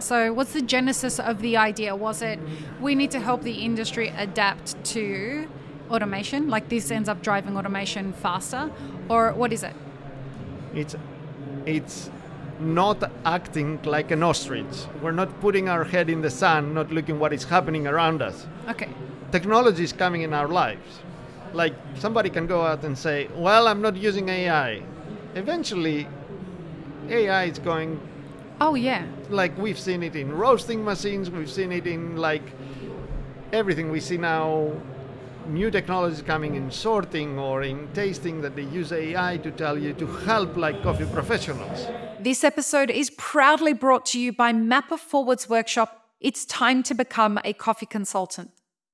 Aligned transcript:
So, 0.00 0.32
what's 0.32 0.52
the 0.52 0.62
genesis 0.62 1.20
of 1.20 1.40
the 1.40 1.56
idea? 1.56 1.94
Was 1.94 2.22
it 2.22 2.38
we 2.80 2.94
need 2.94 3.10
to 3.12 3.20
help 3.20 3.42
the 3.42 3.64
industry 3.64 4.08
adapt 4.16 4.82
to 4.92 5.46
automation, 5.90 6.48
like 6.48 6.68
this 6.68 6.90
ends 6.90 7.08
up 7.08 7.22
driving 7.22 7.56
automation 7.56 8.12
faster, 8.12 8.70
or 9.08 9.32
what 9.32 9.52
is 9.52 9.62
it? 9.62 9.74
It's 10.74 10.96
it's 11.66 12.10
not 12.60 13.10
acting 13.24 13.80
like 13.84 14.10
an 14.10 14.22
ostrich. 14.22 14.86
We're 15.02 15.12
not 15.12 15.40
putting 15.40 15.68
our 15.68 15.84
head 15.84 16.08
in 16.08 16.20
the 16.20 16.30
sand, 16.30 16.74
not 16.74 16.90
looking 16.90 17.18
what 17.18 17.32
is 17.32 17.44
happening 17.44 17.86
around 17.86 18.22
us. 18.22 18.46
Okay. 18.68 18.88
Technology 19.32 19.84
is 19.84 19.92
coming 19.92 20.22
in 20.22 20.32
our 20.32 20.48
lives. 20.48 21.00
Like 21.52 21.74
somebody 21.94 22.30
can 22.30 22.46
go 22.46 22.62
out 22.62 22.84
and 22.84 22.96
say, 22.96 23.28
"Well, 23.34 23.66
I'm 23.66 23.82
not 23.82 23.96
using 23.96 24.28
AI." 24.28 24.82
Eventually, 25.34 26.06
AI 27.08 27.44
is 27.44 27.58
going 27.58 28.00
Oh 28.60 28.74
yeah. 28.74 29.06
like 29.30 29.56
we've 29.56 29.78
seen 29.78 30.02
it 30.02 30.14
in 30.16 30.32
roasting 30.32 30.84
machines, 30.84 31.30
we've 31.30 31.50
seen 31.50 31.72
it 31.72 31.86
in 31.86 32.16
like 32.16 32.42
everything. 33.52 33.90
We 33.90 34.00
see 34.00 34.18
now 34.18 34.72
new 35.46 35.70
technologies 35.70 36.22
coming 36.22 36.54
in 36.54 36.70
sorting 36.70 37.38
or 37.38 37.62
in 37.62 37.88
tasting 37.94 38.42
that 38.42 38.54
they 38.54 38.64
use 38.64 38.92
AI 38.92 39.38
to 39.38 39.50
tell 39.50 39.78
you 39.78 39.94
to 39.94 40.06
help 40.06 40.56
like 40.56 40.82
coffee 40.82 41.06
professionals. 41.06 41.86
This 42.20 42.44
episode 42.44 42.90
is 42.90 43.10
proudly 43.16 43.72
brought 43.72 44.04
to 44.06 44.20
you 44.20 44.32
by 44.32 44.52
Map 44.52 44.92
It 44.92 45.00
Forward's 45.00 45.48
workshop. 45.48 46.10
It's 46.20 46.44
time 46.44 46.82
to 46.82 46.94
become 46.94 47.40
a 47.44 47.54
coffee 47.54 47.86
consultant. 47.86 48.50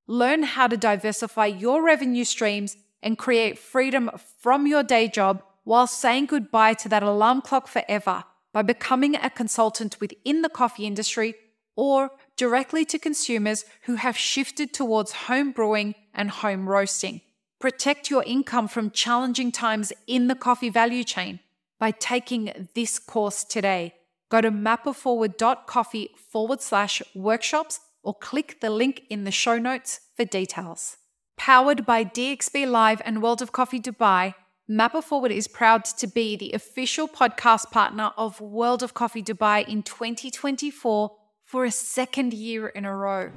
Learn 0.06 0.44
how 0.44 0.68
to 0.68 0.76
diversify 0.76 1.46
your 1.46 1.82
revenue 1.82 2.24
streams 2.24 2.76
and 3.02 3.18
create 3.18 3.58
freedom 3.58 4.10
from 4.38 4.68
your 4.68 4.84
day 4.84 5.08
job 5.08 5.42
while 5.64 5.88
saying 5.88 6.26
goodbye 6.26 6.74
to 6.74 6.88
that 6.88 7.02
alarm 7.02 7.40
clock 7.40 7.66
forever 7.66 8.22
by 8.56 8.62
becoming 8.62 9.14
a 9.16 9.28
consultant 9.28 10.00
within 10.00 10.40
the 10.40 10.48
coffee 10.48 10.86
industry 10.86 11.34
or 11.76 12.12
directly 12.38 12.86
to 12.86 12.98
consumers 12.98 13.66
who 13.82 13.96
have 13.96 14.16
shifted 14.16 14.72
towards 14.72 15.26
home 15.28 15.52
brewing 15.52 15.94
and 16.14 16.30
home 16.30 16.66
roasting. 16.66 17.20
Protect 17.60 18.08
your 18.08 18.24
income 18.24 18.66
from 18.66 18.90
challenging 18.90 19.52
times 19.52 19.92
in 20.06 20.28
the 20.28 20.34
coffee 20.34 20.70
value 20.70 21.04
chain 21.04 21.40
by 21.78 21.90
taking 21.90 22.70
this 22.74 22.98
course 22.98 23.44
today. 23.44 23.92
Go 24.30 24.40
to 24.40 24.50
mapitforward.coffee 24.50 26.12
forward 26.16 26.62
slash 26.62 27.02
workshops 27.14 27.80
or 28.02 28.14
click 28.14 28.60
the 28.62 28.70
link 28.70 29.02
in 29.10 29.24
the 29.24 29.30
show 29.30 29.58
notes 29.58 30.00
for 30.16 30.24
details. 30.24 30.96
Powered 31.36 31.84
by 31.84 32.04
DXB 32.04 32.70
Live 32.70 33.02
and 33.04 33.22
World 33.22 33.42
of 33.42 33.52
Coffee 33.52 33.80
Dubai, 33.80 34.34
Map 34.68 34.96
It 34.96 35.04
Forward 35.04 35.30
is 35.30 35.46
proud 35.46 35.84
to 35.84 36.08
be 36.08 36.34
the 36.34 36.50
official 36.50 37.06
podcast 37.06 37.70
partner 37.70 38.10
of 38.16 38.40
World 38.40 38.82
of 38.82 38.94
Coffee 38.94 39.22
Dubai 39.22 39.64
in 39.68 39.84
2024 39.84 41.12
for 41.44 41.64
a 41.64 41.70
second 41.70 42.34
year 42.34 42.66
in 42.66 42.84
a 42.84 42.92
row. 42.92 43.30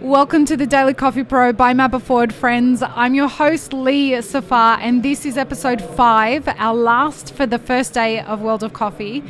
Welcome 0.00 0.44
to 0.44 0.56
the 0.56 0.68
Daily 0.68 0.94
Coffee 0.94 1.24
Pro 1.24 1.52
by 1.52 1.74
Map 1.74 1.94
It 1.94 1.98
Forward, 1.98 2.32
friends. 2.32 2.80
I'm 2.80 3.16
your 3.16 3.26
host, 3.26 3.72
Lee 3.72 4.22
Safar, 4.22 4.78
and 4.80 5.02
this 5.02 5.26
is 5.26 5.36
episode 5.36 5.82
five, 5.82 6.46
our 6.46 6.76
last 6.76 7.34
for 7.34 7.44
the 7.44 7.58
first 7.58 7.92
day 7.92 8.20
of 8.20 8.40
World 8.40 8.62
of 8.62 8.72
Coffee. 8.72 9.24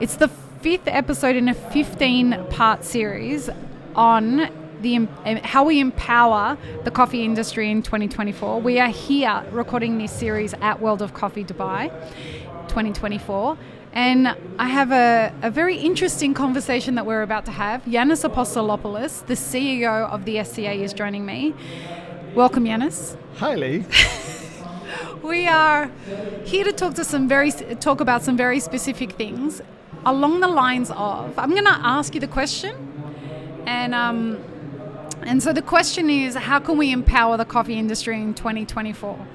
It's 0.00 0.16
the 0.16 0.28
fifth 0.28 0.86
episode 0.86 1.34
in 1.34 1.48
a 1.48 1.54
15 1.54 2.44
part 2.50 2.84
series 2.84 3.48
on 3.94 4.50
the 4.82 5.06
how 5.42 5.64
we 5.64 5.80
empower 5.80 6.56
the 6.84 6.90
coffee 6.90 7.24
industry 7.24 7.70
in 7.70 7.82
2024. 7.82 8.60
We 8.60 8.78
are 8.78 8.88
here 8.88 9.44
recording 9.50 9.98
this 9.98 10.12
series 10.12 10.54
at 10.54 10.80
World 10.80 11.02
of 11.02 11.14
Coffee 11.14 11.44
Dubai 11.44 11.90
2024. 12.68 13.58
And 13.92 14.36
I 14.58 14.68
have 14.68 14.92
a, 14.92 15.34
a 15.42 15.50
very 15.50 15.76
interesting 15.76 16.32
conversation 16.32 16.94
that 16.94 17.06
we're 17.06 17.22
about 17.22 17.44
to 17.46 17.50
have. 17.50 17.84
Yannis 17.84 18.28
Apostolopoulos, 18.28 19.26
the 19.26 19.34
CEO 19.34 20.08
of 20.08 20.24
the 20.24 20.44
SCA, 20.44 20.72
is 20.72 20.92
joining 20.92 21.26
me. 21.26 21.54
Welcome, 22.34 22.64
Yannis. 22.64 23.16
Hi, 23.38 23.56
Lee. 23.56 23.84
We 25.22 25.46
are 25.46 25.90
here 26.44 26.64
to 26.64 26.72
talk 26.72 26.94
to 26.94 27.04
some 27.04 27.28
very 27.28 27.52
talk 27.52 28.00
about 28.00 28.22
some 28.22 28.36
very 28.36 28.58
specific 28.58 29.12
things 29.12 29.60
along 30.06 30.40
the 30.40 30.48
lines 30.48 30.90
of. 30.90 31.38
I'm 31.38 31.50
going 31.50 31.64
to 31.64 31.78
ask 31.96 32.14
you 32.14 32.20
the 32.20 32.26
question, 32.26 32.74
and 33.66 33.94
um, 33.94 34.42
and 35.22 35.42
so 35.42 35.52
the 35.52 35.62
question 35.62 36.08
is, 36.08 36.34
how 36.34 36.58
can 36.58 36.78
we 36.78 36.92
empower 36.92 37.36
the 37.36 37.44
coffee 37.44 37.78
industry 37.78 38.20
in 38.20 38.34
2024? 38.34 39.26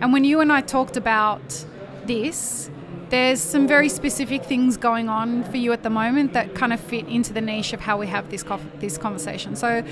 And 0.00 0.12
when 0.12 0.24
you 0.24 0.40
and 0.40 0.52
I 0.52 0.60
talked 0.60 0.96
about 0.96 1.64
this, 2.04 2.70
there's 3.08 3.40
some 3.40 3.68
very 3.68 3.88
specific 3.88 4.44
things 4.44 4.76
going 4.76 5.08
on 5.08 5.44
for 5.44 5.58
you 5.58 5.72
at 5.72 5.82
the 5.82 5.90
moment 5.90 6.32
that 6.32 6.54
kind 6.54 6.72
of 6.72 6.80
fit 6.80 7.06
into 7.08 7.32
the 7.32 7.40
niche 7.40 7.72
of 7.72 7.80
how 7.80 7.98
we 7.98 8.06
have 8.06 8.30
this 8.30 8.44
this 8.80 8.96
conversation. 8.98 9.54
So, 9.54 9.84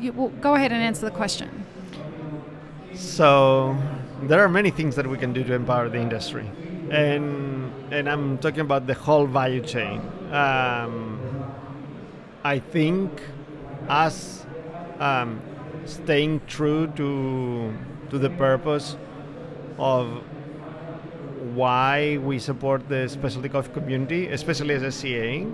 you, 0.00 0.12
well, 0.12 0.28
go 0.40 0.54
ahead 0.54 0.72
and 0.72 0.80
answer 0.80 1.04
the 1.04 1.10
question. 1.10 1.66
So 2.94 3.76
there 4.22 4.40
are 4.40 4.48
many 4.48 4.70
things 4.70 4.94
that 4.96 5.06
we 5.06 5.18
can 5.18 5.32
do 5.32 5.42
to 5.44 5.52
empower 5.52 5.88
the 5.88 5.98
industry, 5.98 6.48
and 6.90 7.72
and 7.90 8.08
I'm 8.08 8.38
talking 8.38 8.60
about 8.60 8.86
the 8.86 8.94
whole 8.94 9.26
value 9.26 9.62
chain. 9.62 10.00
Um, 10.30 11.18
I 12.44 12.60
think 12.60 13.20
us 13.88 14.46
um, 15.00 15.40
staying 15.84 16.40
true 16.46 16.86
to 16.96 17.74
to 18.10 18.18
the 18.18 18.30
purpose 18.30 18.96
of 19.78 20.22
why 21.54 22.18
we 22.18 22.38
support 22.38 22.88
the 22.88 23.08
specialty 23.08 23.48
coffee 23.48 23.72
community, 23.72 24.28
especially 24.28 24.74
as 24.74 24.94
SCA, 24.94 25.46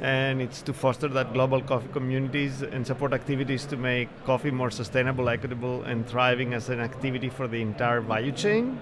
and 0.00 0.40
it's 0.40 0.62
to 0.62 0.72
foster 0.72 1.08
that 1.08 1.32
global 1.32 1.60
coffee 1.60 1.88
communities 1.92 2.62
and 2.62 2.86
support 2.86 3.12
activities 3.12 3.64
to 3.66 3.76
make 3.76 4.08
coffee 4.24 4.50
more 4.50 4.70
sustainable, 4.70 5.28
equitable, 5.28 5.82
and 5.82 6.06
thriving 6.06 6.54
as 6.54 6.68
an 6.68 6.80
activity 6.80 7.28
for 7.28 7.48
the 7.48 7.60
entire 7.60 8.00
value 8.00 8.32
chain. 8.32 8.78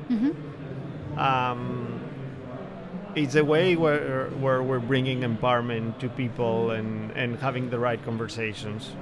Um, 1.16 2.00
it's 3.14 3.34
a 3.34 3.44
way 3.44 3.76
where, 3.76 4.28
where 4.40 4.62
we're 4.62 4.80
bringing 4.80 5.20
empowerment 5.20 5.98
to 6.00 6.08
people 6.08 6.70
and, 6.72 7.10
and 7.12 7.38
having 7.38 7.70
the 7.70 7.78
right 7.78 8.02
conversations. 8.04 8.92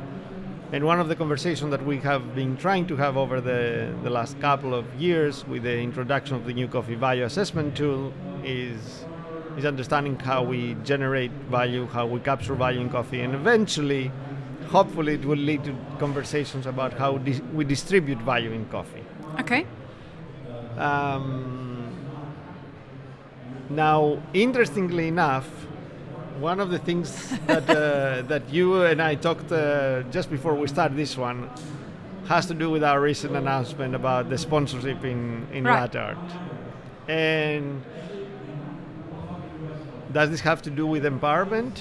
And 0.73 0.85
one 0.85 1.01
of 1.01 1.09
the 1.09 1.17
conversations 1.17 1.73
that 1.73 1.85
we 1.85 1.99
have 1.99 2.37
been 2.37 2.57
trying 2.57 2.87
to 2.87 2.97
have 2.97 3.17
over 3.17 3.41
the, 3.41 3.93
the 4.05 4.11
last 4.11 4.39
couple 4.41 4.73
of 4.73 4.87
years 4.95 5.45
with 5.49 5.65
the 5.65 5.77
introduction 5.77 6.37
of 6.37 6.45
the 6.45 6.53
new 6.53 6.69
coffee 6.69 6.95
value 6.95 7.25
assessment 7.25 7.77
tool 7.77 8.13
is, 8.45 9.05
is 9.57 9.65
understanding 9.65 10.17
how 10.21 10.45
we 10.45 10.77
generate 10.85 11.33
value, 11.51 11.87
how 11.87 12.07
we 12.07 12.21
capture 12.21 12.55
value 12.55 12.81
in 12.81 12.89
coffee, 12.89 13.21
and 13.21 13.35
eventually, 13.35 14.13
hopefully, 14.69 15.15
it 15.15 15.25
will 15.25 15.37
lead 15.37 15.65
to 15.65 15.75
conversations 15.99 16.67
about 16.67 16.93
how 16.93 17.19
dis- 17.19 17.43
we 17.53 17.65
distribute 17.65 18.19
value 18.19 18.53
in 18.53 18.65
coffee. 18.67 19.05
Okay. 19.41 19.67
Um, 20.79 21.93
now, 23.71 24.23
interestingly 24.35 25.09
enough, 25.09 25.49
one 26.41 26.59
of 26.61 26.71
the 26.71 26.79
things 26.79 27.29
that 27.47 27.69
uh, 27.69 28.23
that 28.29 28.43
you 28.51 28.83
and 28.85 29.01
I 29.03 29.15
talked 29.15 29.53
uh, 29.53 30.03
just 30.11 30.31
before 30.31 30.55
we 30.55 30.67
start 30.69 30.97
this 30.97 31.17
one 31.17 31.51
has 32.27 32.47
to 32.47 32.55
do 32.55 32.71
with 32.71 32.85
our 32.85 33.01
recent 33.01 33.37
announcement 33.37 33.95
about 33.95 34.29
the 34.31 34.39
sponsorship 34.39 35.05
in 35.05 35.47
in 35.53 35.65
Right. 35.65 35.81
Latte 35.81 35.99
Art. 35.99 36.19
And 37.09 37.83
does 40.13 40.31
this 40.31 40.41
have 40.41 40.63
to 40.63 40.71
do 40.71 40.87
with 40.87 41.05
empowerment? 41.05 41.79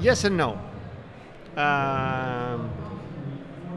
Yes 0.00 0.24
and 0.24 0.36
no. 0.36 0.58
Um, 1.56 2.70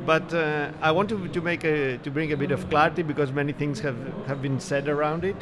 but 0.05 0.33
uh, 0.33 0.71
I 0.81 0.91
want 0.91 1.09
to, 1.09 1.27
to 1.27 1.41
make 1.41 1.63
a 1.63 1.97
to 1.99 2.11
bring 2.11 2.31
a 2.33 2.37
bit 2.37 2.51
of 2.51 2.69
clarity 2.69 3.03
because 3.03 3.31
many 3.31 3.53
things 3.53 3.79
have, 3.79 3.97
have 4.27 4.41
been 4.41 4.59
said 4.59 4.87
around 4.89 5.23
it, 5.23 5.37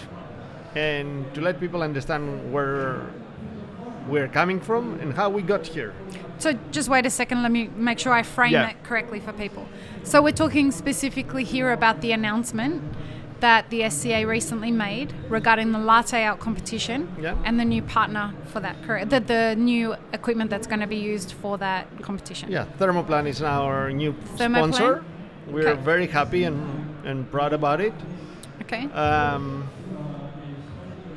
and 0.76 1.26
to 1.34 1.42
let 1.42 1.60
people 1.60 1.82
understand 1.82 2.52
where 2.54 3.02
we're 4.08 4.28
coming 4.28 4.60
from 4.60 5.00
and 5.00 5.14
how 5.14 5.30
we 5.30 5.42
got 5.42 5.66
here. 5.68 5.94
So 6.40 6.54
just 6.72 6.88
wait 6.90 7.06
a 7.06 7.10
second. 7.10 7.42
Let 7.44 7.52
me 7.52 7.70
make 7.76 8.00
sure 8.00 8.14
I 8.14 8.24
frame 8.24 8.54
Yeah. 8.54 8.68
that 8.68 8.84
correctly 8.84 9.20
for 9.20 9.34
people. 9.34 9.66
So 10.04 10.22
we're 10.22 10.32
talking 10.46 10.72
specifically 10.72 11.44
here 11.44 11.72
about 11.72 12.02
the 12.02 12.12
announcement 12.12 12.82
that 13.40 13.70
the 13.70 13.84
SCA 13.90 14.26
recently 14.26 14.72
made 14.72 15.14
regarding 15.30 15.72
the 15.72 15.78
latte 15.80 16.24
art 16.26 16.40
competition 16.40 17.08
Yeah. 17.22 17.36
and 17.46 17.60
the 17.60 17.66
new 17.66 17.82
partner 17.84 18.34
for 18.52 18.60
that, 18.62 18.76
correct? 18.84 19.10
The, 19.12 19.20
the 19.20 19.56
new 19.56 19.96
equipment 20.14 20.50
that's 20.50 20.66
going 20.68 20.80
to 20.80 20.88
be 20.88 20.96
used 20.98 21.34
for 21.34 21.58
that 21.60 21.86
competition. 22.02 22.52
Yeah, 22.52 22.66
Thermoplan 22.80 23.28
is 23.28 23.42
now 23.42 23.64
our 23.64 23.92
new 23.92 24.14
Thermoplan? 24.38 24.74
sponsor. 24.74 25.04
We're 25.48 25.70
Okay. 25.70 25.82
very 25.82 26.08
happy 26.08 26.44
and, 26.46 26.58
and 27.06 27.30
proud 27.32 27.54
about 27.54 27.80
it. 27.80 27.94
Okay. 28.64 28.86
Um, 28.92 29.68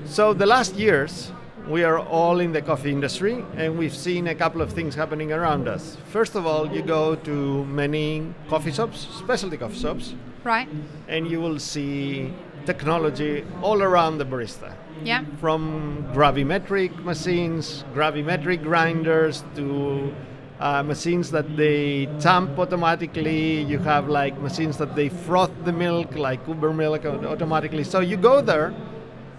so 0.04 0.34
the 0.34 0.46
last 0.46 0.74
years, 0.76 1.32
we 1.68 1.84
are 1.84 1.98
all 1.98 2.40
in 2.40 2.52
the 2.52 2.62
coffee 2.62 2.90
industry, 2.90 3.44
and 3.56 3.78
we've 3.78 3.94
seen 3.94 4.28
a 4.28 4.34
couple 4.34 4.60
of 4.60 4.72
things 4.72 4.94
happening 4.94 5.32
around 5.32 5.68
us. 5.68 5.96
First 6.10 6.34
of 6.34 6.46
all, 6.46 6.70
you 6.70 6.82
go 6.82 7.14
to 7.16 7.64
many 7.66 8.34
coffee 8.48 8.72
shops, 8.72 9.06
specialty 9.16 9.56
coffee 9.56 9.78
shops, 9.78 10.14
right. 10.44 10.68
and 11.08 11.30
you 11.30 11.40
will 11.40 11.58
see 11.58 12.32
technology 12.66 13.44
all 13.62 13.82
around 13.82 14.18
the 14.18 14.24
barista. 14.24 14.74
Yeah. 15.02 15.24
From 15.40 16.04
gravimetric 16.12 16.94
machines, 17.04 17.84
gravimetric 17.94 18.62
grinders 18.62 19.44
to 19.56 20.14
uh, 20.58 20.82
machines 20.82 21.30
that 21.30 21.56
they 21.56 22.06
tamp 22.20 22.58
automatically. 22.58 23.62
You 23.62 23.78
have 23.78 24.08
like 24.08 24.38
machines 24.40 24.76
that 24.76 24.94
they 24.94 25.08
froth 25.08 25.52
the 25.64 25.72
milk, 25.72 26.16
like 26.16 26.46
Uber 26.46 26.72
milk 26.72 27.06
automatically. 27.06 27.84
So 27.84 28.00
you 28.00 28.16
go 28.16 28.42
there 28.42 28.74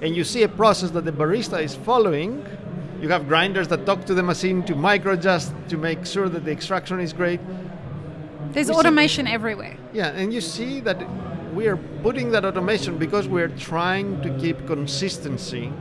and 0.02 0.16
you 0.16 0.24
see 0.24 0.44
a 0.44 0.50
process 0.50 0.92
that 0.92 1.06
the 1.06 1.12
barista 1.12 1.62
is 1.62 1.76
following. 1.76 2.46
You 3.02 3.10
have 3.10 3.28
grinders 3.28 3.68
that 3.70 3.86
talk 3.86 4.06
to 4.06 4.14
the 4.14 4.24
machine 4.24 4.64
to 4.64 4.76
micro 4.76 5.14
adjust 5.14 5.54
to 5.70 5.78
make 5.78 6.06
sure 6.06 6.30
that 6.30 6.46
the 6.46 6.52
extraction 6.52 7.00
is 7.00 7.14
great. 7.14 7.40
There's 8.52 8.68
We 8.68 8.74
see- 8.74 8.80
automation 8.80 9.28
everywhere. 9.28 9.78
Yeah, 9.94 10.08
and 10.10 10.34
you 10.34 10.42
see 10.42 10.80
that 10.82 10.98
we 11.54 11.68
are 11.68 11.78
putting 12.04 12.32
that 12.32 12.46
automation 12.46 12.98
because 12.98 13.28
we're 13.28 13.50
trying 13.50 14.22
to 14.22 14.30
keep 14.40 14.66
consistency 14.68 15.72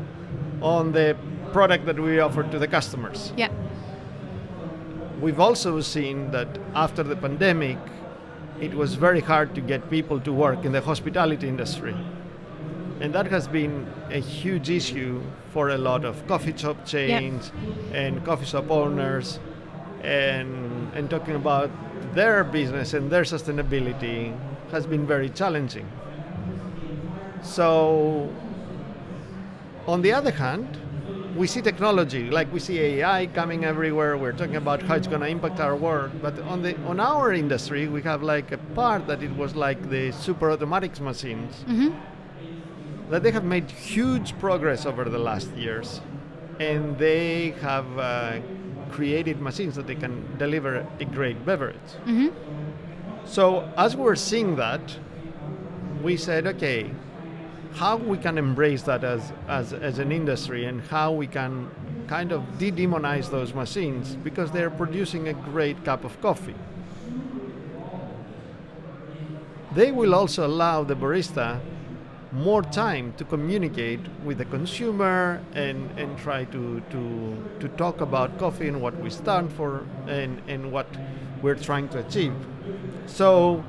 on 0.62 0.92
the 0.92 1.16
product 1.52 1.86
that 1.86 1.98
we 1.98 2.20
offer 2.20 2.42
to 2.42 2.58
the 2.58 2.66
customers. 2.68 3.32
Yeah. 3.36 3.48
We've 5.20 5.40
also 5.40 5.80
seen 5.80 6.30
that 6.30 6.48
after 6.74 7.02
the 7.02 7.16
pandemic, 7.16 7.78
it 8.60 8.74
was 8.74 8.94
very 8.94 9.20
hard 9.20 9.54
to 9.54 9.60
get 9.60 9.90
people 9.90 10.20
to 10.20 10.32
work 10.32 10.64
in 10.64 10.72
the 10.72 10.80
hospitality 10.80 11.48
industry. 11.48 11.94
And 13.00 13.14
that 13.14 13.26
has 13.28 13.48
been 13.48 13.86
a 14.10 14.18
huge 14.18 14.68
issue 14.68 15.22
for 15.52 15.70
a 15.70 15.78
lot 15.78 16.04
of 16.04 16.26
coffee 16.26 16.56
shop 16.56 16.84
chains 16.84 17.50
and 17.92 18.22
coffee 18.24 18.44
shop 18.44 18.70
owners 18.70 19.40
and, 20.02 20.92
and 20.94 21.08
talking 21.08 21.34
about 21.34 21.70
their 22.14 22.44
business 22.44 22.92
and 22.92 23.10
their 23.10 23.22
sustainability 23.22 24.36
has 24.70 24.86
been 24.86 25.06
very 25.06 25.30
challenging. 25.30 25.88
So, 27.42 28.28
on 29.86 30.02
the 30.02 30.12
other 30.12 30.30
hand, 30.30 30.78
we 31.36 31.46
see 31.46 31.62
technology, 31.62 32.28
like 32.30 32.52
we 32.52 32.60
see 32.60 32.78
AI 32.78 33.26
coming 33.28 33.64
everywhere. 33.64 34.16
We're 34.18 34.32
talking 34.32 34.56
about 34.56 34.82
how 34.82 34.96
it's 34.96 35.06
going 35.06 35.20
to 35.20 35.28
impact 35.28 35.60
our 35.60 35.76
world. 35.76 36.10
But 36.20 36.38
on 36.40 36.62
the 36.62 36.76
on 36.82 37.00
our 37.00 37.32
industry, 37.32 37.88
we 37.88 38.02
have 38.02 38.22
like 38.22 38.52
a 38.52 38.58
part 38.58 39.06
that 39.06 39.22
it 39.22 39.34
was 39.36 39.54
like 39.54 39.88
the 39.88 40.12
super 40.12 40.50
automatics 40.50 41.00
machines 41.00 41.64
mm-hmm. 41.66 41.90
That 43.10 43.22
they 43.22 43.30
have 43.32 43.44
made 43.44 43.70
huge 43.70 44.38
progress 44.38 44.86
over 44.86 45.04
the 45.04 45.18
last 45.18 45.50
years, 45.56 46.00
and 46.58 46.96
they 46.98 47.50
have 47.60 47.98
uh, 47.98 48.38
created 48.90 49.40
machines 49.40 49.74
that 49.74 49.86
they 49.86 49.96
can 49.96 50.36
deliver 50.38 50.86
a 51.00 51.04
great 51.04 51.44
beverage. 51.44 51.76
So 53.24 53.70
as 53.76 53.96
we're 53.96 54.16
seeing 54.16 54.56
that, 54.56 54.96
we 56.02 56.16
said, 56.16 56.46
okay, 56.46 56.90
how 57.74 57.96
we 57.96 58.18
can 58.18 58.38
embrace 58.38 58.82
that 58.82 59.04
as, 59.04 59.32
as, 59.46 59.72
as 59.72 59.98
an 59.98 60.10
industry 60.10 60.64
and 60.64 60.80
how 60.82 61.12
we 61.12 61.26
can 61.26 61.70
kind 62.08 62.32
of 62.32 62.58
de-demonize 62.58 63.30
those 63.30 63.54
machines 63.54 64.16
because 64.16 64.50
they're 64.50 64.70
producing 64.70 65.28
a 65.28 65.32
great 65.32 65.84
cup 65.84 66.04
of 66.04 66.20
coffee. 66.20 66.56
They 69.74 69.92
will 69.92 70.14
also 70.14 70.44
allow 70.46 70.82
the 70.82 70.96
barista 70.96 71.60
more 72.32 72.62
time 72.62 73.12
to 73.16 73.24
communicate 73.24 74.00
with 74.24 74.38
the 74.38 74.44
consumer 74.44 75.42
and, 75.54 75.90
and 75.98 76.16
try 76.18 76.44
to, 76.44 76.80
to, 76.90 77.36
to 77.58 77.68
talk 77.70 78.00
about 78.00 78.38
coffee 78.38 78.68
and 78.68 78.80
what 78.80 78.96
we 79.00 79.10
stand 79.10 79.52
for 79.52 79.84
and, 80.06 80.40
and 80.46 80.70
what 80.70 80.86
we're 81.42 81.56
trying 81.56 81.88
to 81.88 81.98
achieve. 81.98 82.34
So 83.06 83.64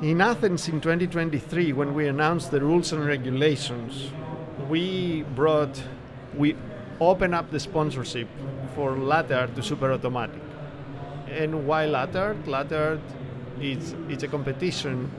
in 0.00 0.20
Athens 0.20 0.68
in 0.68 0.80
2023, 0.80 1.72
when 1.72 1.92
we 1.92 2.06
announced 2.06 2.50
the 2.50 2.60
rules 2.60 2.92
and 2.92 3.04
regulations, 3.04 4.10
we 4.68 5.22
brought, 5.34 5.82
we 6.36 6.56
opened 7.00 7.34
up 7.34 7.50
the 7.50 7.60
sponsorship 7.60 8.28
for 8.74 8.96
latte 8.96 9.34
art 9.34 9.54
to 9.56 9.62
super 9.62 9.92
automatic. 9.92 10.40
And 11.28 11.66
why 11.66 11.84
latte 11.84 12.18
art 12.18 13.00
is 13.60 13.94
it's 14.08 14.22
a 14.22 14.28
competition 14.28 15.10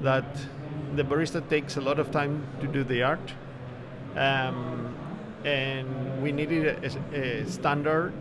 that 0.00 0.24
the 0.96 1.04
barista 1.04 1.46
takes 1.48 1.76
a 1.76 1.80
lot 1.80 1.98
of 1.98 2.10
time 2.10 2.46
to 2.60 2.66
do 2.66 2.84
the 2.84 3.02
art. 3.02 3.32
Um, 4.16 4.94
and 5.44 6.22
we 6.22 6.32
needed 6.32 6.84
a, 6.84 7.40
a 7.42 7.46
standard 7.46 8.12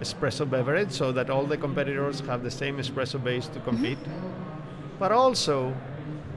espresso 0.00 0.48
beverage 0.48 0.90
so 0.90 1.12
that 1.12 1.30
all 1.30 1.44
the 1.44 1.56
competitors 1.56 2.20
have 2.20 2.42
the 2.42 2.50
same 2.50 2.78
espresso 2.78 3.22
base 3.22 3.46
to 3.48 3.60
compete 3.60 3.98
but 5.00 5.10
also 5.10 5.74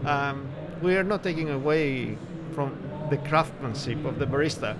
um, 0.05 0.47
we 0.81 0.95
are 0.95 1.03
not 1.03 1.21
taking 1.21 1.51
away 1.51 2.17
from 2.55 2.75
the 3.09 3.17
craftsmanship 3.17 4.03
of 4.05 4.17
the 4.17 4.25
barista. 4.25 4.75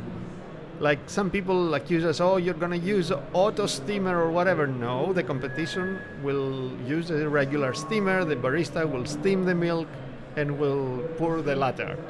Like 0.80 1.00
some 1.08 1.30
people 1.30 1.76
accuse 1.76 2.04
us, 2.04 2.20
oh, 2.20 2.38
you're 2.38 2.56
going 2.56 2.72
to 2.80 2.86
use 2.86 3.12
auto 3.34 3.68
steamer 3.68 4.18
or 4.18 4.32
whatever. 4.32 4.66
No, 4.66 5.14
the 5.14 5.22
competition 5.22 6.00
will 6.24 6.72
use 6.88 7.12
a 7.12 7.30
regular 7.30 7.74
steamer. 7.74 8.26
The 8.26 8.36
barista 8.36 8.90
will 8.90 9.06
steam 9.06 9.46
the 9.46 9.54
milk 9.54 9.88
and 10.36 10.58
will 10.58 11.00
pour 11.18 11.42
the 11.42 11.56
latte 11.56 11.84
art. 11.84 12.10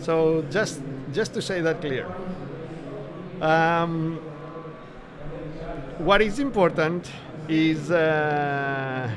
So 0.00 0.44
just 0.50 0.80
just 1.12 1.34
to 1.34 1.42
say 1.42 1.60
that 1.60 1.80
clear. 1.80 2.06
Um, 3.40 4.16
what 5.98 6.22
is 6.22 6.38
important 6.38 7.10
is. 7.48 7.90
Uh, 7.90 9.10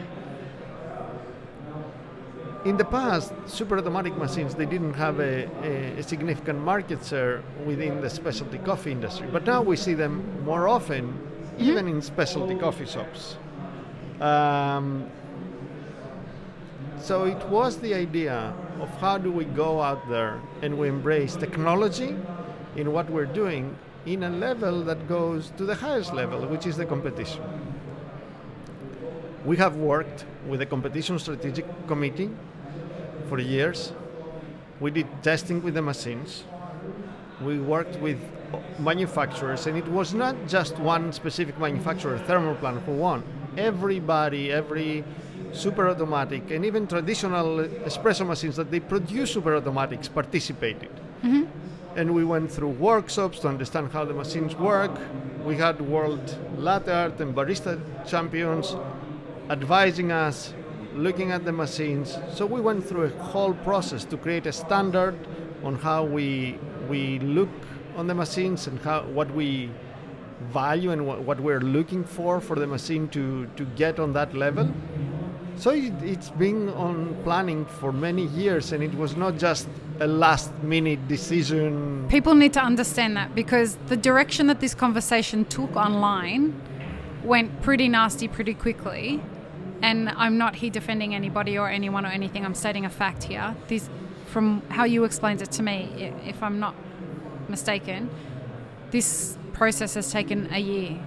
in 2.64 2.78
the 2.78 2.86
past, 2.86 3.34
super 3.48 3.78
automatic 3.78 4.16
machines 4.18 4.54
they 4.54 4.68
didn't 4.68 4.94
have 4.94 5.20
a, 5.20 5.50
a, 5.64 6.00
a, 6.00 6.04
significant 6.04 6.60
market 6.60 7.04
share 7.04 7.42
within 7.66 8.02
the 8.02 8.10
specialty 8.10 8.60
coffee 8.60 8.92
industry, 8.92 9.28
but 9.32 9.46
now 9.46 9.62
we 9.64 9.76
see 9.76 9.96
them 9.96 10.44
more 10.46 10.68
often, 10.68 11.18
even 11.58 11.88
in 11.88 12.02
specialty 12.02 12.56
coffee 12.56 12.86
shops. 12.86 13.38
Um, 14.20 15.10
so 17.02 17.26
it 17.26 17.44
was 17.50 17.78
the 17.78 17.94
idea 17.94 18.54
of 18.80 18.90
how 19.00 19.18
do 19.18 19.32
we 19.32 19.46
go 19.46 19.82
out 19.82 20.08
there 20.08 20.40
and 20.62 20.78
we 20.78 20.88
embrace 20.88 21.36
technology 21.36 22.16
in 22.76 22.94
what 22.94 23.10
we're 23.10 23.26
doing 23.26 23.76
in 24.06 24.24
a 24.24 24.30
level 24.30 24.84
that 24.84 25.08
goes 25.08 25.52
to 25.58 25.66
the 25.66 25.76
highest 25.76 26.14
level, 26.14 26.46
which 26.48 26.66
is 26.66 26.78
the 26.78 26.86
competition. 26.86 27.44
We 29.46 29.58
have 29.58 29.76
worked 29.76 30.26
with 30.48 30.60
the 30.60 30.66
competition 30.66 31.18
strategic 31.18 31.66
committee 31.88 32.30
for 33.28 33.40
years. 33.40 33.94
We 34.80 34.92
did 34.92 35.08
testing 35.24 35.64
with 35.64 35.74
the 35.74 35.82
machines. 35.82 36.44
We 37.42 37.60
worked 37.60 38.00
with 38.00 38.20
manufacturers, 38.80 39.66
and 39.66 39.78
it 39.78 39.88
was 39.88 40.14
not 40.14 40.36
just 40.48 40.78
one 40.78 41.14
specific 41.14 41.58
manufacturer, 41.60 42.20
Thermoplan, 42.20 42.84
who 42.84 42.94
won. 42.94 43.24
Everybody, 43.58 44.52
every 44.52 45.04
super 45.52 45.90
automatic, 45.90 46.52
and 46.52 46.66
even 46.66 46.88
traditional 46.88 47.60
espresso 47.86 48.26
machines 48.26 48.56
that 48.56 48.72
they 48.72 48.80
produce 48.80 49.34
super 49.34 49.56
automatics 49.56 50.08
participated. 50.08 50.90
Mm-hmm. 51.24 51.46
And 51.96 52.14
we 52.14 52.24
went 52.24 52.52
through 52.52 52.70
workshops 52.70 53.40
to 53.40 53.50
understand 53.50 53.92
how 53.92 54.06
the 54.06 54.14
machines 54.14 54.56
work. 54.56 54.92
We 55.46 55.58
had 55.58 55.82
world 55.82 56.38
latte 56.58 56.92
art 56.92 57.20
and 57.20 57.36
barista 57.36 57.80
champions 58.08 58.76
advising 59.50 60.12
us, 60.12 60.54
looking 60.96 61.32
at 61.32 61.44
the 61.44 61.52
machines. 61.52 62.18
So 62.34 62.46
we 62.46 62.62
went 62.62 62.86
through 62.88 63.06
a 63.06 63.24
whole 63.24 63.54
process 63.54 64.06
to 64.06 64.18
create 64.18 64.46
a 64.46 64.54
standard 64.54 65.16
on 65.64 65.76
how 65.76 66.04
we 66.06 66.58
we 66.90 67.20
look 67.20 67.50
on 67.96 68.08
the 68.08 68.16
machines 68.16 68.68
and 68.68 68.80
how 68.80 69.02
what 69.04 69.30
we 69.32 69.70
value 70.52 70.92
and 70.92 71.06
what, 71.06 71.22
what 71.22 71.40
we're 71.40 71.62
looking 71.62 72.04
for 72.04 72.42
for 72.42 72.56
the 72.56 72.68
machine 72.68 73.08
to 73.10 73.48
to 73.58 73.66
get 73.76 74.00
on 74.00 74.14
that 74.14 74.34
level. 74.34 74.72
So 75.58 75.72
it, 75.72 75.94
it's 76.02 76.30
been 76.32 76.70
on 76.70 77.16
planning 77.24 77.66
for 77.66 77.92
many 77.92 78.26
years, 78.28 78.72
and 78.72 78.84
it 78.84 78.96
was 78.96 79.16
not 79.16 79.38
just 79.38 79.68
a 80.00 80.08
last-minute 80.08 81.08
decision. 81.08 82.08
People 82.10 82.34
need 82.34 82.54
to 82.54 82.62
understand 82.62 83.16
that 83.18 83.36
because 83.36 83.78
the 83.88 83.98
direction 83.98 84.48
that 84.48 84.60
this 84.60 84.74
conversation 84.74 85.46
took 85.46 85.76
online 85.76 86.60
went 87.24 87.62
pretty 87.62 87.88
nasty 87.88 88.28
pretty 88.28 88.54
quickly. 88.54 89.22
And 89.84 90.10
I'm 90.10 90.38
not 90.38 90.56
here 90.56 90.70
defending 90.70 91.16
anybody 91.16 91.58
or 91.58 91.68
anyone 91.68 92.06
or 92.06 92.10
anything. 92.10 92.46
I'm 92.46 92.54
stating 92.54 92.86
a 92.86 92.90
fact 92.90 93.24
here. 93.24 93.56
This, 93.68 93.90
from 94.28 94.62
how 94.70 94.84
you 94.84 95.04
explained 95.06 95.42
it 95.42 95.52
to 95.54 95.64
me, 95.64 96.14
if 96.26 96.44
I'm 96.44 96.60
not 96.60 96.76
mistaken, 97.50 98.10
this 98.92 99.38
process 99.54 99.96
has 99.96 100.12
taken 100.12 100.54
a 100.54 100.60
year. 100.60 101.00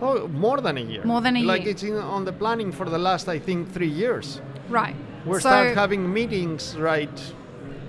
Oh, 0.00 0.28
more 0.28 0.60
than 0.60 0.78
a 0.78 0.80
year. 0.80 1.04
More 1.04 1.20
than 1.20 1.36
a 1.36 1.42
like 1.42 1.60
year. 1.60 1.66
Like 1.66 1.66
it's 1.66 1.82
in, 1.82 1.96
on 1.96 2.24
the 2.24 2.32
planning 2.32 2.72
for 2.72 2.88
the 2.88 2.98
last, 2.98 3.28
I 3.28 3.38
think, 3.38 3.72
three 3.72 3.88
years. 3.88 4.40
Right. 4.68 4.96
We 5.26 5.34
so, 5.34 5.40
start 5.40 5.74
having 5.74 6.12
meetings, 6.12 6.76
right? 6.76 7.34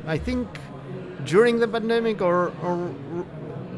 I 0.08 0.18
think 0.18 0.48
during 1.26 1.60
the 1.60 1.68
pandemic 1.68 2.22
or, 2.22 2.52
or 2.64 2.94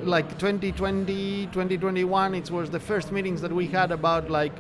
like 0.04 0.30
2020, 0.40 1.48
2021, 1.48 2.36
it 2.36 2.52
was 2.52 2.70
the 2.70 2.80
first 2.80 3.12
meetings 3.12 3.42
that 3.42 3.52
we 3.52 3.68
had 3.68 3.92
about 3.92 4.30
like 4.30 4.54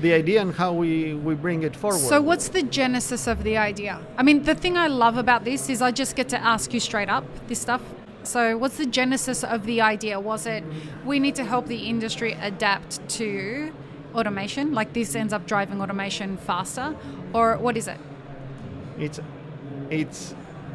the 0.00 0.12
idea 0.12 0.40
and 0.40 0.54
how 0.54 0.72
we, 0.72 1.14
we 1.14 1.34
bring 1.34 1.62
it 1.62 1.74
forward. 1.74 1.98
So, 1.98 2.20
what's 2.20 2.48
the 2.48 2.62
genesis 2.62 3.26
of 3.26 3.42
the 3.42 3.56
idea? 3.56 4.00
I 4.16 4.22
mean, 4.22 4.42
the 4.42 4.54
thing 4.54 4.76
I 4.76 4.86
love 4.86 5.16
about 5.16 5.44
this 5.44 5.68
is 5.68 5.82
I 5.82 5.90
just 5.90 6.14
get 6.14 6.28
to 6.30 6.38
ask 6.38 6.72
you 6.72 6.80
straight 6.80 7.08
up 7.08 7.24
this 7.48 7.60
stuff. 7.60 7.82
So, 8.28 8.58
what's 8.58 8.76
the 8.76 8.84
genesis 8.84 9.42
of 9.42 9.64
the 9.64 9.80
idea? 9.80 10.20
Was 10.20 10.44
it 10.44 10.62
we 11.06 11.18
need 11.18 11.34
to 11.36 11.44
help 11.44 11.66
the 11.66 11.88
industry 11.88 12.32
adapt 12.34 13.08
to 13.16 13.72
automation, 14.14 14.74
like 14.74 14.92
this 14.92 15.14
ends 15.14 15.32
up 15.32 15.46
driving 15.46 15.80
automation 15.80 16.36
faster, 16.36 16.94
or 17.32 17.56
what 17.56 17.78
is 17.78 17.88
it? 17.88 17.96
It's 18.98 19.18
it's 19.88 20.34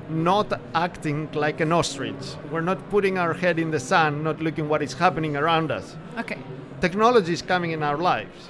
not 0.10 0.60
acting 0.74 1.32
like 1.34 1.62
an 1.62 1.72
ostrich. 1.72 2.26
We're 2.52 2.68
not 2.72 2.90
putting 2.90 3.20
our 3.20 3.36
head 3.36 3.60
in 3.60 3.70
the 3.70 3.80
sand, 3.80 4.24
not 4.24 4.42
looking 4.42 4.68
what 4.68 4.82
is 4.82 4.94
happening 4.94 5.38
around 5.38 5.70
us. 5.70 5.96
Okay. 6.18 6.40
Technology 6.82 7.34
is 7.34 7.44
coming 7.44 7.70
in 7.70 7.84
our 7.84 7.98
lives. 7.98 8.50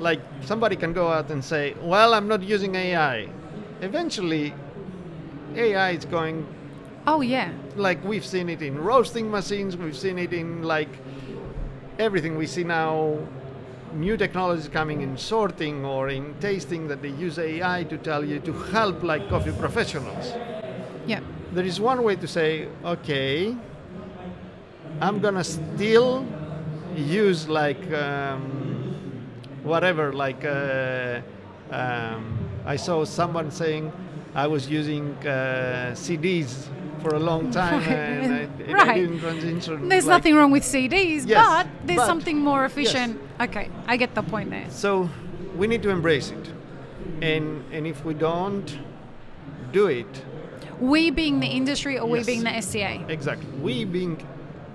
Like 0.00 0.20
somebody 0.40 0.74
can 0.74 0.92
go 0.92 1.06
out 1.06 1.30
and 1.30 1.44
say, 1.44 1.76
"Well, 1.80 2.14
I'm 2.14 2.26
not 2.26 2.42
using 2.42 2.74
AI." 2.74 3.28
Eventually, 3.80 4.54
AI 5.54 5.90
is 5.92 6.04
going 6.04 6.46
Oh 7.06 7.20
yeah. 7.22 7.52
like 7.76 8.02
we've 8.04 8.24
seen 8.24 8.48
it 8.48 8.62
in 8.62 8.78
roasting 8.78 9.30
machines, 9.30 9.76
we've 9.76 9.96
seen 9.96 10.18
it 10.18 10.32
in 10.32 10.62
like 10.62 10.90
everything 11.98 12.36
we 12.36 12.46
see 12.46 12.64
now 12.64 13.18
new 13.92 14.16
technologies 14.16 14.68
coming 14.68 15.00
in 15.00 15.16
sorting 15.16 15.84
or 15.84 16.08
in 16.08 16.34
tasting 16.40 16.86
that 16.88 17.02
they 17.02 17.08
use 17.08 17.38
AI 17.38 17.84
to 17.84 17.98
tell 17.98 18.24
you 18.24 18.38
to 18.40 18.52
help 18.52 19.02
like 19.02 19.28
coffee 19.28 19.52
professionals. 19.52 20.34
Yeah. 21.06 21.20
There 21.52 21.64
is 21.64 21.80
one 21.80 22.04
way 22.04 22.14
to 22.14 22.28
say, 22.28 22.68
okay, 22.84 23.56
I'm 25.00 25.18
gonna 25.18 25.42
still 25.42 26.24
use 26.94 27.48
like 27.48 27.90
um, 27.92 29.26
whatever, 29.64 30.12
like 30.12 30.44
uh, 30.44 31.20
um, 31.72 32.38
I 32.64 32.76
saw 32.76 33.04
someone 33.04 33.50
saying 33.50 33.92
I 34.34 34.46
was 34.46 34.68
using 34.68 35.14
uh, 35.26 35.92
CDs 35.94 36.68
for 37.02 37.14
a 37.14 37.18
long 37.18 37.50
time 37.50 37.78
Right. 37.80 37.88
and, 37.88 38.32
I, 38.34 38.38
and 38.70 38.76
I 38.90 38.94
didn't 38.94 39.20
transition. 39.20 39.88
There's 39.88 40.06
like- 40.06 40.18
nothing 40.18 40.34
wrong 40.36 40.50
with 40.52 40.62
CDs, 40.62 41.26
Yes, 41.26 41.46
but 41.46 41.66
there's 41.86 41.96
but- 41.98 42.06
something 42.06 42.38
more 42.38 42.64
efficient. 42.64 43.18
Okay, 43.40 43.68
I 43.86 43.96
get 43.96 44.14
the 44.14 44.22
point 44.22 44.50
there. 44.50 44.66
So 44.70 45.08
we 45.56 45.66
need 45.66 45.82
to 45.82 45.90
embrace 45.90 46.30
it, 46.30 46.46
and 47.22 47.64
and 47.72 47.86
if 47.86 48.04
we 48.04 48.14
don't 48.14 48.78
do 49.72 49.86
it, 49.86 50.24
We 50.80 51.10
being 51.10 51.40
the 51.40 51.46
industry 51.48 51.98
or 51.98 52.06
we 52.08 52.22
being 52.24 52.44
the 52.44 52.54
SCA? 52.62 53.04
exactly, 53.08 53.48
we 53.60 53.84
being 53.84 54.16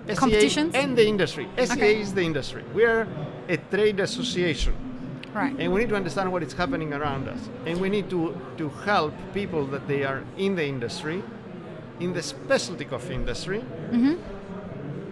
SCA 0.07 0.15
Competitions? 0.15 0.75
and 0.75 0.97
the 0.97 1.07
industry. 1.07 1.47
SCA 1.57 1.73
Okay. 1.73 2.01
is 2.01 2.13
the 2.13 2.21
industry. 2.23 2.63
We 2.73 2.83
are 2.85 3.07
a 3.49 3.57
trade 3.57 3.99
association, 3.99 4.73
Right. 5.35 5.53
and 5.59 5.73
we 5.73 5.81
need 5.81 5.89
to 5.89 5.97
understand 5.97 6.31
what 6.31 6.43
is 6.43 6.53
happening 6.53 6.93
around 6.93 7.27
us, 7.27 7.49
and 7.65 7.81
we 7.81 7.89
need 7.89 8.09
to 8.09 8.39
to 8.57 8.69
help 8.69 9.13
people 9.33 9.65
that 9.67 9.85
they 9.85 10.03
are 10.03 10.23
in 10.37 10.55
the 10.55 10.65
industry, 10.65 11.21
in 11.99 12.13
the 12.13 12.23
specialty 12.23 12.85
coffee 12.85 13.15
industry. 13.15 13.59
Mm-hmm. 13.91 14.15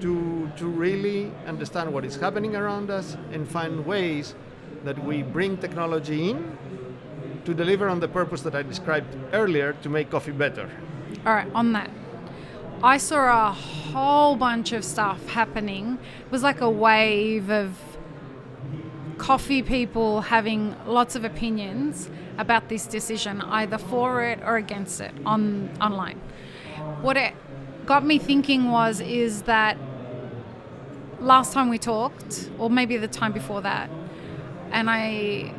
To, 0.04 0.52
to 0.58 0.66
really 0.66 1.32
understand 1.48 1.94
what 1.94 2.04
is 2.04 2.18
happening 2.18 2.58
around 2.58 2.92
us 2.92 3.16
and 3.32 3.48
find 3.48 3.86
ways 3.86 4.36
that 4.84 5.02
we 5.02 5.24
bring 5.24 5.56
technology 5.56 6.30
in 6.30 6.58
to 7.46 7.54
deliver 7.54 7.88
on 7.88 8.02
the 8.02 8.10
purpose 8.10 8.42
that 8.42 8.54
I 8.54 8.64
described 8.64 9.16
earlier 9.32 9.72
to 9.82 9.88
make 9.88 10.10
coffee 10.10 10.34
better. 10.34 10.70
All 11.26 11.34
right, 11.34 11.50
on 11.56 11.72
that. 11.72 11.90
I 12.84 12.98
saw 12.98 13.48
a 13.48 13.52
whole 13.54 14.36
bunch 14.36 14.74
of 14.74 14.84
stuff 14.84 15.26
happening. 15.28 15.98
It 16.26 16.32
was 16.32 16.44
like 16.44 16.60
a 16.60 16.70
wave 16.70 17.50
of 17.50 17.78
coffee 19.18 19.62
people 19.62 20.22
having 20.22 20.76
lots 20.86 21.16
of 21.16 21.24
opinions 21.24 22.10
about 22.38 22.70
this 22.70 22.88
decision, 22.88 23.42
either 23.42 23.78
for 23.78 24.24
it 24.24 24.40
or 24.44 24.58
against 24.58 25.02
it 25.02 25.14
on 25.26 25.70
online. 25.82 26.20
What 27.02 27.18
it 27.18 27.34
got 27.86 28.06
me 28.06 28.18
thinking 28.18 28.72
was 28.72 29.00
is 29.00 29.44
that 29.44 29.78
last 31.20 31.54
time 31.54 31.70
we 31.70 31.78
talked, 31.78 32.50
or 32.58 32.70
maybe 32.70 32.98
the 32.98 33.08
time 33.08 33.32
before 33.32 33.62
that, 33.62 33.90
and 34.72 34.90
I 34.90 35.54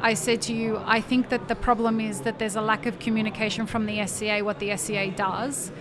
I 0.00 0.12
said 0.14 0.42
to 0.42 0.52
you, 0.52 0.82
I 0.84 1.00
think 1.00 1.30
that 1.30 1.48
the 1.48 1.54
problem 1.54 1.98
is 1.98 2.20
that 2.22 2.38
there's 2.38 2.56
a 2.56 2.60
lack 2.60 2.84
of 2.84 2.98
communication 2.98 3.66
from 3.66 3.86
the 3.86 4.06
SCA, 4.06 4.40
what 4.42 4.58
the 4.58 4.76
SCA 4.76 5.10
does. 5.10 5.72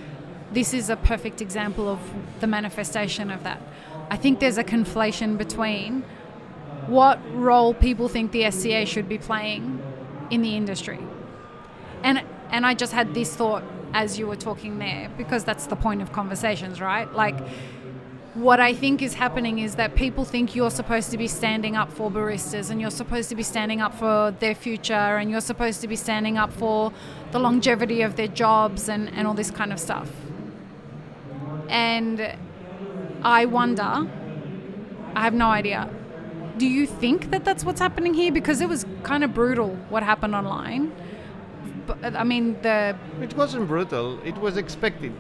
This 0.54 0.74
is 0.74 0.90
a 0.90 0.96
perfect 0.96 1.42
example 1.42 1.90
of 1.90 2.00
the 2.40 2.48
manifestation 2.48 3.30
of 3.30 3.44
that. 3.44 3.62
I 4.10 4.16
think 4.16 4.40
there's 4.40 4.58
a 4.58 4.64
conflation 4.64 5.38
between 5.38 6.06
what 6.94 7.20
role 7.34 7.74
people 7.74 8.08
think 8.08 8.32
the 8.32 8.50
SCA 8.52 8.86
should 8.86 9.10
be 9.10 9.18
playing 9.18 9.82
in 10.30 10.42
the 10.42 10.56
industry. 10.56 11.00
And 12.04 12.24
and 12.52 12.66
I 12.66 12.76
just 12.76 12.94
had 12.94 13.14
this 13.16 13.36
thought 13.36 13.64
as 13.94 14.20
you 14.20 14.28
were 14.28 14.36
talking 14.36 14.78
there 14.78 15.10
because 15.18 15.44
that's 15.44 15.66
the 15.68 15.76
point 15.76 16.02
of 16.02 16.12
conversations, 16.12 16.80
right? 16.80 17.12
Like 17.12 17.40
what 18.34 18.60
I 18.60 18.74
think 18.74 19.02
is 19.02 19.14
happening 19.14 19.60
is 19.60 19.76
that 19.76 19.96
people 19.96 20.26
think 20.26 20.56
you're 20.56 20.72
supposed 20.72 21.12
to 21.12 21.18
be 21.18 21.28
standing 21.28 21.76
up 21.76 21.92
for 21.92 22.10
baristas 22.12 22.70
and 22.72 22.82
you're 22.82 22.98
supposed 23.04 23.30
to 23.30 23.36
be 23.36 23.44
standing 23.44 23.80
up 23.82 23.94
for 23.94 24.32
their 24.40 24.56
future 24.56 24.94
and 25.20 25.30
you're 25.30 25.48
supposed 25.52 25.82
to 25.82 25.88
be 25.88 25.96
standing 25.96 26.38
up 26.38 26.52
for 26.52 26.92
the 27.32 27.40
longevity 27.40 28.02
of 28.02 28.16
their 28.16 28.28
jobs 28.28 28.90
and, 28.90 29.10
and 29.14 29.28
all 29.28 29.36
this 29.36 29.52
kind 29.52 29.72
of 29.72 29.80
stuff. 29.80 30.10
And 31.70 32.36
I 33.24 33.46
wonder, 33.46 34.08
I 35.16 35.22
have 35.22 35.34
no 35.34 35.48
idea. 35.48 35.90
Do 36.58 36.68
you 36.68 36.86
think 36.86 37.32
that 37.32 37.44
that's 37.44 37.64
what's 37.66 37.80
happening 37.80 38.14
here? 38.14 38.32
Because 38.32 38.62
it 38.62 38.70
was 38.70 38.86
kind 39.04 39.24
of 39.24 39.34
brutal 39.34 39.76
what 39.90 40.04
happened 40.04 40.36
online. 40.36 40.92
But, 41.88 42.16
I 42.16 42.24
mean, 42.24 42.56
the 42.62 42.96
It 43.22 43.36
wasn't 43.36 43.68
brutal, 43.68 44.20
it 44.24 44.38
was 44.38 44.58
expected. 44.58 45.14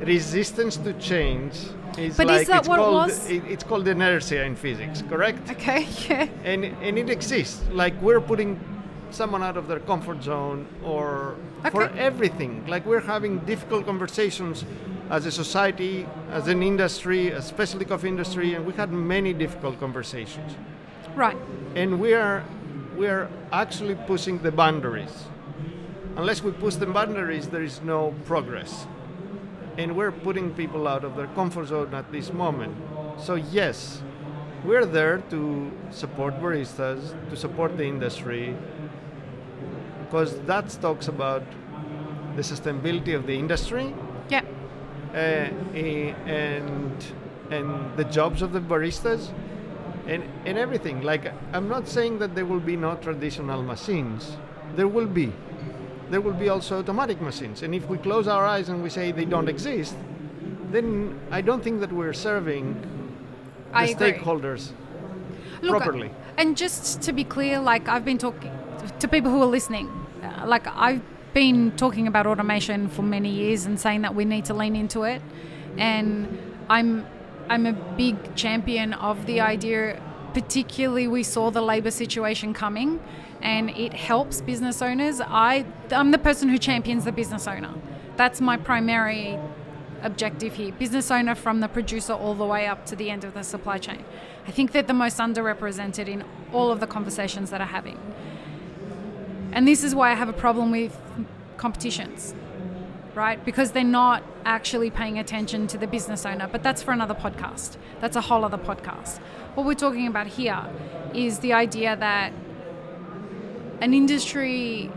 Resistance 0.00 0.76
to 0.78 0.92
change 0.94 1.54
is 1.98 2.16
But 2.16 2.26
is 2.30 2.38
like 2.40 2.46
that 2.48 2.58
it's 2.60 2.68
what 2.68 2.78
it 2.78 2.82
called 2.82 2.94
was? 2.94 3.30
it- 3.30 3.42
it's 3.48 3.64
called 3.64 3.88
inertia 3.88 4.44
in 4.44 4.54
physics, 4.54 5.02
correct? 5.08 5.50
okay, 5.50 5.86
yeah, 6.08 6.28
and 6.44 6.64
and 6.82 6.98
it 6.98 7.08
exists. 7.08 7.62
Like 7.72 7.94
we're 8.02 8.20
putting 8.20 8.60
someone 9.10 9.42
out 9.42 9.56
of 9.56 9.66
their 9.68 9.80
comfort 9.80 10.22
zone, 10.22 10.66
or 10.84 11.36
for 11.70 11.84
everything. 11.96 12.64
Like 12.68 12.84
we're 12.84 13.00
having 13.14 13.38
difficult 13.46 13.86
conversations 13.86 14.64
as 15.10 15.26
a 15.26 15.30
society, 15.30 16.06
as 16.30 16.48
an 16.48 16.62
industry, 16.62 17.28
a 17.28 17.40
specialty 17.40 17.84
coffee 17.84 18.08
industry, 18.08 18.54
and 18.54 18.66
we 18.66 18.72
had 18.72 18.90
many 18.90 19.32
difficult 19.32 19.78
conversations. 19.78 20.56
right. 21.14 21.36
And 21.74 22.00
we 22.00 22.14
are 22.14 22.44
we 22.96 23.06
are 23.06 23.28
actually 23.52 23.94
pushing 23.94 24.38
the 24.38 24.50
boundaries. 24.50 25.24
Unless 26.16 26.42
we 26.42 26.50
push 26.50 26.76
the 26.76 26.86
boundaries, 26.86 27.48
there 27.48 27.62
is 27.62 27.82
no 27.82 28.14
progress. 28.24 28.86
And 29.76 29.94
we're 29.94 30.12
putting 30.12 30.54
people 30.54 30.88
out 30.88 31.04
of 31.04 31.14
their 31.14 31.26
comfort 31.28 31.66
zone 31.66 31.92
at 31.92 32.10
this 32.10 32.32
moment. 32.32 32.74
So 33.18 33.34
yes, 33.34 34.02
we're 34.64 34.86
there 34.86 35.18
to 35.28 35.70
support 35.90 36.40
baristas, 36.40 37.14
to 37.28 37.36
support 37.36 37.76
the 37.76 37.84
industry, 37.84 38.56
because 40.00 40.40
that 40.46 40.70
talks 40.80 41.08
about 41.08 41.42
the 42.34 42.42
sustainability 42.42 43.14
of 43.14 43.26
the 43.26 43.38
industry 43.38 43.94
uh, 45.14 45.16
and 45.76 47.04
and 47.50 47.96
the 47.96 48.04
jobs 48.04 48.42
of 48.42 48.52
the 48.52 48.60
baristas 48.60 49.30
and 50.06 50.22
and 50.44 50.58
everything. 50.58 51.02
Like 51.02 51.32
I'm 51.52 51.68
not 51.68 51.88
saying 51.88 52.18
that 52.18 52.34
there 52.34 52.46
will 52.46 52.60
be 52.60 52.76
no 52.76 52.96
traditional 52.96 53.62
machines. 53.62 54.36
There 54.74 54.88
will 54.88 55.06
be. 55.06 55.32
There 56.10 56.20
will 56.20 56.34
be 56.34 56.48
also 56.48 56.78
automatic 56.78 57.20
machines. 57.20 57.62
And 57.62 57.74
if 57.74 57.88
we 57.88 57.98
close 57.98 58.28
our 58.28 58.44
eyes 58.44 58.68
and 58.68 58.82
we 58.82 58.90
say 58.90 59.10
they 59.10 59.24
don't 59.24 59.48
exist, 59.48 59.96
then 60.70 61.18
I 61.30 61.40
don't 61.40 61.62
think 61.62 61.80
that 61.80 61.92
we're 61.92 62.12
serving 62.12 62.74
the 63.72 63.76
I 63.76 63.84
agree. 63.86 64.12
stakeholders 64.12 64.70
Look, 65.62 65.70
properly. 65.70 66.10
And 66.36 66.56
just 66.56 67.02
to 67.02 67.12
be 67.12 67.24
clear, 67.24 67.58
like 67.58 67.88
I've 67.88 68.04
been 68.04 68.18
talking 68.18 68.52
to 69.00 69.08
people 69.08 69.30
who 69.30 69.42
are 69.42 69.46
listening, 69.46 69.90
like 70.44 70.66
I've 70.68 71.02
been 71.36 71.70
talking 71.72 72.06
about 72.06 72.26
automation 72.26 72.88
for 72.88 73.02
many 73.02 73.28
years 73.28 73.66
and 73.66 73.78
saying 73.78 74.00
that 74.00 74.14
we 74.14 74.24
need 74.24 74.42
to 74.46 74.54
lean 74.54 74.74
into 74.74 75.02
it. 75.02 75.20
And 75.76 76.38
I'm 76.70 77.06
I'm 77.50 77.66
a 77.66 77.74
big 77.74 78.34
champion 78.34 78.94
of 78.94 79.26
the 79.26 79.42
idea. 79.42 80.00
Particularly, 80.32 81.06
we 81.06 81.22
saw 81.22 81.50
the 81.50 81.60
labor 81.60 81.90
situation 81.90 82.54
coming, 82.54 83.00
and 83.42 83.68
it 83.70 83.92
helps 83.92 84.40
business 84.40 84.80
owners. 84.80 85.20
I 85.20 85.66
I'm 85.90 86.10
the 86.10 86.22
person 86.28 86.48
who 86.48 86.56
champions 86.56 87.04
the 87.04 87.12
business 87.12 87.46
owner. 87.46 87.74
That's 88.16 88.40
my 88.40 88.56
primary 88.56 89.38
objective 90.02 90.54
here 90.54 90.72
business 90.72 91.10
owner 91.10 91.34
from 91.34 91.60
the 91.60 91.68
producer 91.68 92.12
all 92.12 92.34
the 92.34 92.44
way 92.44 92.66
up 92.66 92.84
to 92.86 92.94
the 92.96 93.10
end 93.10 93.24
of 93.24 93.34
the 93.34 93.42
supply 93.42 93.76
chain. 93.76 94.02
I 94.48 94.52
think 94.52 94.72
they're 94.72 94.90
the 94.94 95.00
most 95.04 95.18
underrepresented 95.18 96.08
in 96.08 96.24
all 96.52 96.70
of 96.70 96.80
the 96.80 96.86
conversations 96.86 97.50
that 97.50 97.60
are 97.60 97.72
having. 97.78 97.98
And 99.56 99.66
this 99.66 99.82
is 99.82 99.94
why 99.94 100.10
I 100.12 100.14
have 100.14 100.28
a 100.28 100.34
problem 100.34 100.70
with 100.70 100.94
competitions. 101.56 102.34
right? 103.14 103.42
Because 103.42 103.72
they're 103.72 103.82
not 103.82 104.22
actually 104.44 104.90
paying 104.90 105.18
attention 105.18 105.66
to 105.68 105.78
the 105.78 105.86
business 105.86 106.26
owner. 106.26 106.46
But 106.46 106.62
that's 106.62 106.82
for 106.82 106.92
another 106.92 107.14
podcast. 107.14 107.78
That's 108.00 108.14
a 108.14 108.20
whole 108.20 108.44
other 108.44 108.58
podcast. 108.58 109.18
What 109.54 109.66
we're 109.66 109.72
talking 109.72 110.06
about 110.06 110.26
here 110.26 110.62
is 111.14 111.38
the 111.38 111.54
idea 111.54 111.96
that 111.96 112.34
an 113.80 113.94
industry 113.94 114.92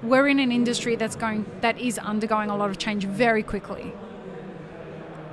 we're 0.00 0.28
in 0.28 0.38
an 0.38 0.52
industry 0.52 0.94
that's 0.94 1.16
going 1.16 1.44
that 1.60 1.76
is 1.80 1.98
undergoing 1.98 2.50
a 2.50 2.56
lot 2.56 2.70
of 2.70 2.78
change 2.78 3.04
very 3.04 3.42
quickly 3.42 3.92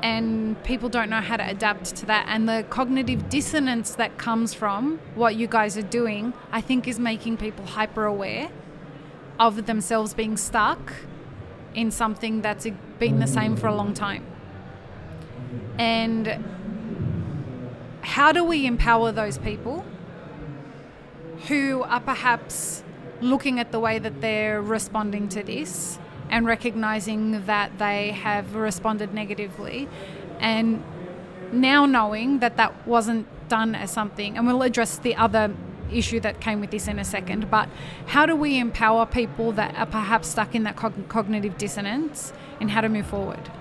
and 0.05 0.63
people 0.63 0.87
don't 0.87 1.09
know 1.09 1.19
how 1.19 1.35
to 1.35 1.49
adapt 1.49 1.95
to 1.95 2.05
that. 2.05 2.27
And 2.29 2.47
the 2.47 2.63
cognitive 2.69 3.27
dissonance 3.27 3.95
that 3.95 4.19
comes 4.19 4.53
from 4.53 4.99
what 5.15 5.35
you 5.35 5.47
guys 5.47 5.75
are 5.77 5.89
doing 6.01 6.33
i 6.51 6.61
think 6.61 6.87
is 6.87 6.99
making 6.99 7.37
people 7.37 7.65
hyper 7.65 8.05
aware 8.05 8.49
of 9.39 9.65
themselves 9.65 10.13
being 10.13 10.37
stuck 10.37 10.93
in 11.73 11.89
something 11.89 12.41
that's 12.41 12.67
been 12.99 13.19
the 13.19 13.27
same 13.27 13.57
for 13.57 13.67
a 13.67 13.75
long 13.75 13.93
time. 13.93 14.23
And 15.77 16.23
how 18.01 18.31
do 18.31 18.43
we 18.43 18.65
empower 18.65 19.11
those 19.11 19.37
people 19.39 19.83
who 21.47 21.83
are 21.83 21.99
perhaps 21.99 22.83
looking 23.19 23.59
at 23.59 23.71
the 23.73 23.79
way 23.79 23.99
that 23.99 24.21
they're 24.21 24.61
responding 24.61 25.27
to 25.29 25.43
this 25.43 25.99
and 26.29 26.45
recognizing 26.45 27.45
that 27.45 27.77
they 27.77 28.11
have 28.11 28.55
responded 28.55 29.13
negatively 29.13 29.87
and 30.39 30.83
now 31.51 31.85
knowing 31.85 32.39
that 32.39 32.57
that 32.57 32.87
wasn't 32.87 33.27
done 33.47 33.75
as 33.75 33.91
something 33.91 34.37
and 34.37 34.47
we'll 34.47 34.63
address 34.63 34.97
the 34.97 35.15
other 35.15 35.53
issue 35.91 36.19
that 36.19 36.41
came 36.41 36.59
with 36.59 36.71
this 36.71 36.87
in 36.87 36.97
a 36.97 37.05
second 37.05 37.49
but 37.51 37.69
how 38.07 38.25
do 38.25 38.35
we 38.35 38.57
empower 38.57 39.05
people 39.05 39.51
that 39.51 39.75
are 39.75 39.85
perhaps 39.85 40.27
stuck 40.29 40.55
in 40.55 40.63
that 40.63 40.75
cog- 40.75 41.07
cognitive 41.07 41.57
dissonance 41.57 42.33
and 42.59 42.71
how 42.71 42.81
to 42.81 42.89
move 42.89 43.05
forward 43.05 43.51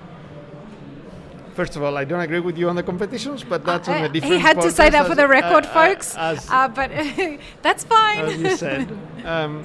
First 1.54 1.76
of 1.76 1.84
all, 1.84 1.96
I 1.96 2.02
don't 2.02 2.20
agree 2.20 2.40
with 2.40 2.58
you 2.58 2.68
on 2.68 2.74
the 2.74 2.82
competitions, 2.82 3.44
but 3.44 3.64
that's 3.64 3.88
on 3.88 4.02
a 4.02 4.08
different. 4.08 4.34
He 4.34 4.40
had 4.40 4.60
to 4.60 4.72
say 4.72 4.90
that 4.90 5.06
for 5.06 5.14
the 5.14 5.28
record, 5.28 5.64
uh, 5.66 5.72
folks. 5.72 6.16
Uh, 6.16 6.66
but 6.66 6.90
that's 7.62 7.84
fine. 7.84 8.24
as 8.24 8.42
you 8.42 8.56
said, 8.56 8.98
um, 9.24 9.64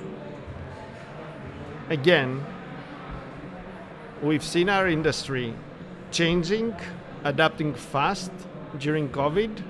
again, 1.90 2.46
we've 4.22 4.44
seen 4.44 4.70
our 4.70 4.88
industry 4.88 5.54
changing, 6.12 6.76
adapting 7.24 7.74
fast 7.74 8.32
during 8.80 9.10
COVID. 9.10 9.62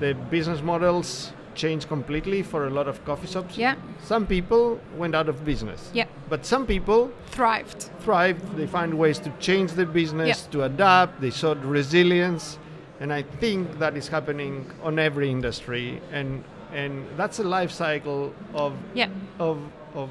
The 0.00 0.14
business 0.30 0.62
models 0.62 1.32
changed 1.54 1.88
completely 1.88 2.42
for 2.42 2.66
a 2.66 2.70
lot 2.70 2.86
of 2.86 3.02
coffee 3.06 3.26
shops. 3.26 3.56
Yeah. 3.56 3.76
Some 4.02 4.26
people 4.26 4.78
went 4.96 5.14
out 5.14 5.28
of 5.28 5.42
business. 5.44 5.90
Yeah. 5.94 6.04
But 6.28 6.44
some 6.44 6.66
people 6.66 7.10
Thrived. 7.30 7.88
thrived. 8.00 8.56
They 8.56 8.66
find 8.66 8.94
ways 8.98 9.18
to 9.20 9.30
change 9.40 9.72
the 9.72 9.86
business, 9.86 10.28
Yeah. 10.28 10.50
to 10.52 10.64
adapt. 10.64 11.20
They 11.22 11.30
showed 11.30 11.64
resilience, 11.64 12.58
and 13.00 13.10
I 13.12 13.22
think 13.22 13.78
that 13.78 13.96
is 13.96 14.08
happening 14.08 14.70
on 14.82 14.98
every 14.98 15.30
industry, 15.30 16.00
and 16.12 16.44
and 16.74 17.06
that's 17.16 17.38
a 17.38 17.44
life 17.44 17.70
cycle 17.70 18.34
of 18.52 18.72
Yeah. 18.92 19.08
of 19.38 19.58
of 19.94 20.10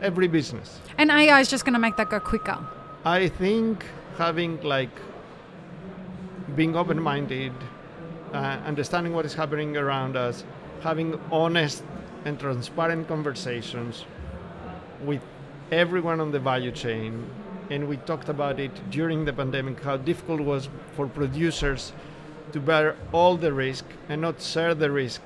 every 0.00 0.28
business. 0.28 0.78
And 0.96 1.10
AI 1.10 1.40
is 1.40 1.48
just 1.50 1.64
going 1.64 1.72
to 1.74 1.80
make 1.80 1.96
that 1.96 2.08
go 2.10 2.20
quicker. 2.20 2.58
I 3.04 3.28
think 3.28 3.84
having 4.16 4.62
like 4.62 4.90
being 6.56 6.74
open-minded, 6.74 7.52
uh, 8.32 8.36
understanding 8.64 9.12
what 9.12 9.26
is 9.26 9.34
happening 9.34 9.76
around 9.76 10.16
us, 10.16 10.44
having 10.80 11.20
honest 11.30 11.82
and 12.24 12.38
transparent 12.40 13.06
conversations 13.08 14.04
with 15.02 15.20
everyone 15.70 16.20
on 16.20 16.30
the 16.30 16.40
value 16.40 16.70
chain, 16.72 17.28
and 17.70 17.88
we 17.88 17.98
talked 17.98 18.28
about 18.30 18.58
it 18.58 18.72
during 18.90 19.24
the 19.24 19.32
pandemic 19.32 19.82
how 19.82 19.96
difficult 19.98 20.40
it 20.40 20.44
was 20.44 20.68
for 20.94 21.06
producers 21.06 21.92
to 22.52 22.60
bear 22.60 22.96
all 23.12 23.36
the 23.36 23.52
risk 23.52 23.84
and 24.08 24.20
not 24.22 24.40
share 24.40 24.74
the 24.74 24.90
risk 24.90 25.20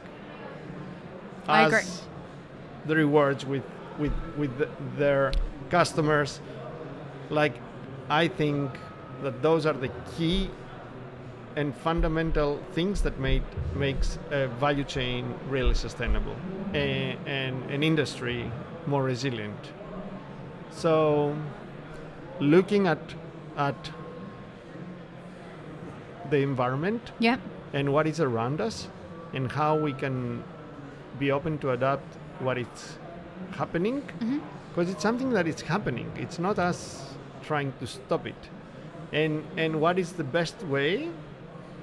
I 1.47 1.64
as 1.64 1.73
agree. 1.73 1.90
the 2.87 2.97
rewards 2.97 3.44
with 3.47 3.64
with 3.99 4.12
with 4.37 4.56
the, 4.58 4.68
their 4.97 5.32
customers 5.70 6.40
like 7.30 7.54
i 8.08 8.26
think 8.28 8.70
that 9.22 9.42
those 9.42 9.66
are 9.66 9.72
the 9.72 9.90
key 10.16 10.50
and 11.56 11.74
fundamental 11.76 12.60
things 12.72 13.02
that 13.02 13.18
made 13.18 13.42
makes 13.74 14.18
a 14.30 14.46
value 14.60 14.84
chain 14.84 15.35
really 15.48 15.74
sustainable 15.74 16.37
and, 16.72 17.18
and 17.26 17.70
an 17.70 17.83
industry 17.83 18.50
more 18.87 19.02
resilient. 19.02 19.72
So 20.70 21.37
looking 22.38 22.87
at 22.87 23.00
at 23.56 23.90
the 26.30 26.38
environment 26.38 27.11
Yeah. 27.18 27.38
and 27.72 27.92
what 27.92 28.06
is 28.06 28.20
around 28.20 28.61
us 28.61 28.88
and 29.33 29.50
how 29.50 29.76
we 29.76 29.92
can 29.92 30.44
be 31.18 31.33
open 31.33 31.59
to 31.59 31.72
adapt 31.72 32.14
what 32.38 32.59
is 32.59 32.98
happening 33.52 34.02
mm-hmm. 34.02 34.38
because 34.68 34.90
it's 34.90 35.02
something 35.02 35.30
that 35.30 35.48
is 35.48 35.61
happening. 35.62 36.12
It's 36.16 36.38
not 36.38 36.59
us 36.59 37.14
trying 37.42 37.72
to 37.81 37.87
stop 37.87 38.27
it 38.27 38.48
and 39.12 39.44
and 39.57 39.81
what 39.81 39.98
is 39.98 40.12
the 40.12 40.24
best 40.24 40.62
way 40.64 41.09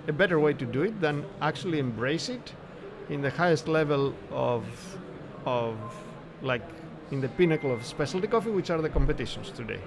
a 0.07 0.13
better 0.13 0.39
way 0.39 0.53
to 0.53 0.65
do 0.65 0.83
it 0.83 0.99
than 1.01 1.25
actually 1.41 1.79
embrace 1.79 2.29
it 2.29 2.53
in 3.09 3.21
the 3.21 3.29
highest 3.31 3.67
level 3.67 4.13
of 4.31 4.63
of 5.45 5.75
like 6.41 6.61
in 7.11 7.21
the 7.21 7.29
pinnacle 7.29 7.71
of 7.73 7.85
specialty 7.85 8.27
coffee 8.27 8.51
which 8.51 8.69
are 8.69 8.81
the 8.81 8.89
competitions 8.89 9.49
today 9.51 9.79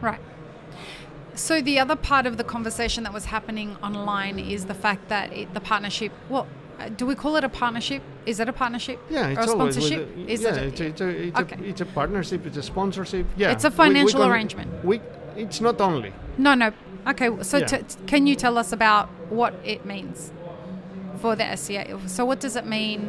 Right. 0.00 0.20
So 1.34 1.60
the 1.62 1.78
other 1.78 1.96
part 1.96 2.26
of 2.26 2.36
the 2.36 2.44
conversation 2.44 3.04
that 3.04 3.12
was 3.12 3.26
happening 3.26 3.76
online 3.82 4.38
is 4.38 4.64
the 4.66 4.74
fact 4.74 5.08
that 5.08 5.32
it, 5.32 5.52
the 5.54 5.60
partnership. 5.60 6.12
Well, 6.30 6.46
do 6.96 7.04
we 7.06 7.14
call 7.14 7.36
it 7.36 7.44
a 7.44 7.48
partnership? 7.48 8.02
Is 8.26 8.40
it 8.40 8.48
a 8.48 8.52
partnership? 8.52 8.98
Yeah, 9.10 9.28
it's 9.28 9.38
or 9.46 9.50
a 9.50 9.58
always 9.58 9.74
sponsorship? 9.74 10.16
a- 10.16 10.30
is 10.30 10.42
yeah, 10.42 10.54
it? 10.54 10.56
it's, 10.68 10.80
a, 10.80 10.84
it's, 10.86 11.00
a, 11.00 11.08
it's, 11.08 11.38
Okay. 11.40 11.56
a, 11.56 11.68
it's 11.68 11.80
a 11.82 11.86
partnership, 11.86 12.46
it's 12.46 12.56
a 12.56 12.62
sponsorship. 12.62 13.26
Yeah, 13.36 13.52
It's 13.52 13.64
a 13.64 13.68
We- 13.68 13.72
we 13.72 13.76
financial 13.76 14.20
can- 14.20 14.30
arrangement. 14.30 14.84
We, 14.84 15.00
it's 15.36 15.60
not 15.60 15.80
only. 15.80 16.12
no, 16.38 16.54
no. 16.54 16.72
Okay. 17.06 17.30
So 17.42 17.58
Yeah. 17.58 17.66
t- 17.66 17.84
can 18.06 18.26
you 18.26 18.34
tell 18.34 18.58
us 18.58 18.72
about 18.72 19.08
what 19.30 19.54
it 19.64 19.84
means 19.86 20.32
for 21.20 21.36
the 21.36 21.44
SCA? 21.56 21.98
So 22.06 22.24
what 22.24 22.40
does 22.40 22.56
it 22.56 22.66
mean? 22.66 23.00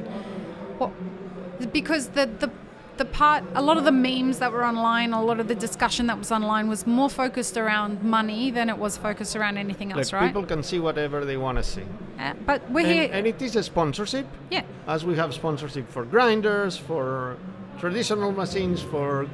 What? 0.78 0.92
Because 1.74 2.10
the 2.10 2.26
the 2.40 2.50
the 2.98 3.06
part, 3.06 3.44
a 3.54 3.62
lot 3.62 3.78
of 3.78 3.84
the 3.86 3.92
memes 3.92 4.40
that 4.40 4.52
were 4.52 4.66
online, 4.66 5.14
a 5.14 5.22
lot 5.24 5.40
of 5.40 5.48
the 5.48 5.54
discussion 5.54 6.08
that 6.08 6.18
was 6.18 6.32
online 6.32 6.68
was 6.68 6.88
more 6.88 7.10
focused 7.12 7.56
around 7.56 8.02
money 8.04 8.50
than 8.50 8.70
it 8.70 8.78
was 8.80 8.98
focused 8.98 9.36
around 9.36 9.58
anything 9.60 9.90
Like 9.90 9.98
else, 10.00 10.14
right? 10.14 10.26
people 10.26 10.44
can 10.48 10.64
see 10.64 10.80
whatever 10.80 11.24
they 11.24 11.38
want 11.38 11.60
to 11.60 11.64
see, 11.64 11.84
Uh, 12.20 12.34
but 12.44 12.60
we're 12.72 12.80
and, 12.88 12.92
here. 12.92 13.10
and 13.14 13.28
it 13.28 13.40
is 13.40 13.56
a 13.56 13.62
sponsorship, 13.62 14.26
yeah. 14.50 14.64
as 14.88 15.06
we 15.06 15.16
have 15.16 15.32
sponsorship 15.36 15.88
for 15.92 16.06
grinders, 16.06 16.76
for 16.76 17.38
traditional 17.78 18.32
machines, 18.32 18.82
for 18.82 19.28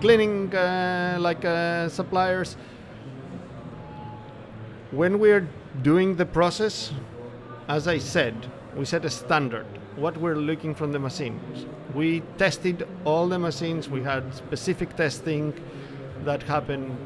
cleaning 0.00 0.54
uh, 0.54 1.16
like 1.20 1.44
uh, 1.44 1.88
suppliers. 1.88 2.56
When 4.90 5.18
we're 5.18 5.48
doing 5.82 6.16
the 6.16 6.26
process, 6.26 6.92
as 7.68 7.88
I 7.88 7.98
said, 7.98 8.34
we 8.76 8.84
set 8.84 9.04
a 9.04 9.10
standard. 9.10 9.66
What 9.96 10.16
we're 10.16 10.36
looking 10.36 10.74
from 10.74 10.92
the 10.92 10.98
machines. 10.98 11.66
We 11.94 12.22
tested 12.38 12.86
all 13.04 13.28
the 13.28 13.38
machines. 13.38 13.88
We 13.88 14.02
had 14.02 14.34
specific 14.34 14.96
testing 14.96 15.54
that 16.24 16.42
happened 16.42 16.96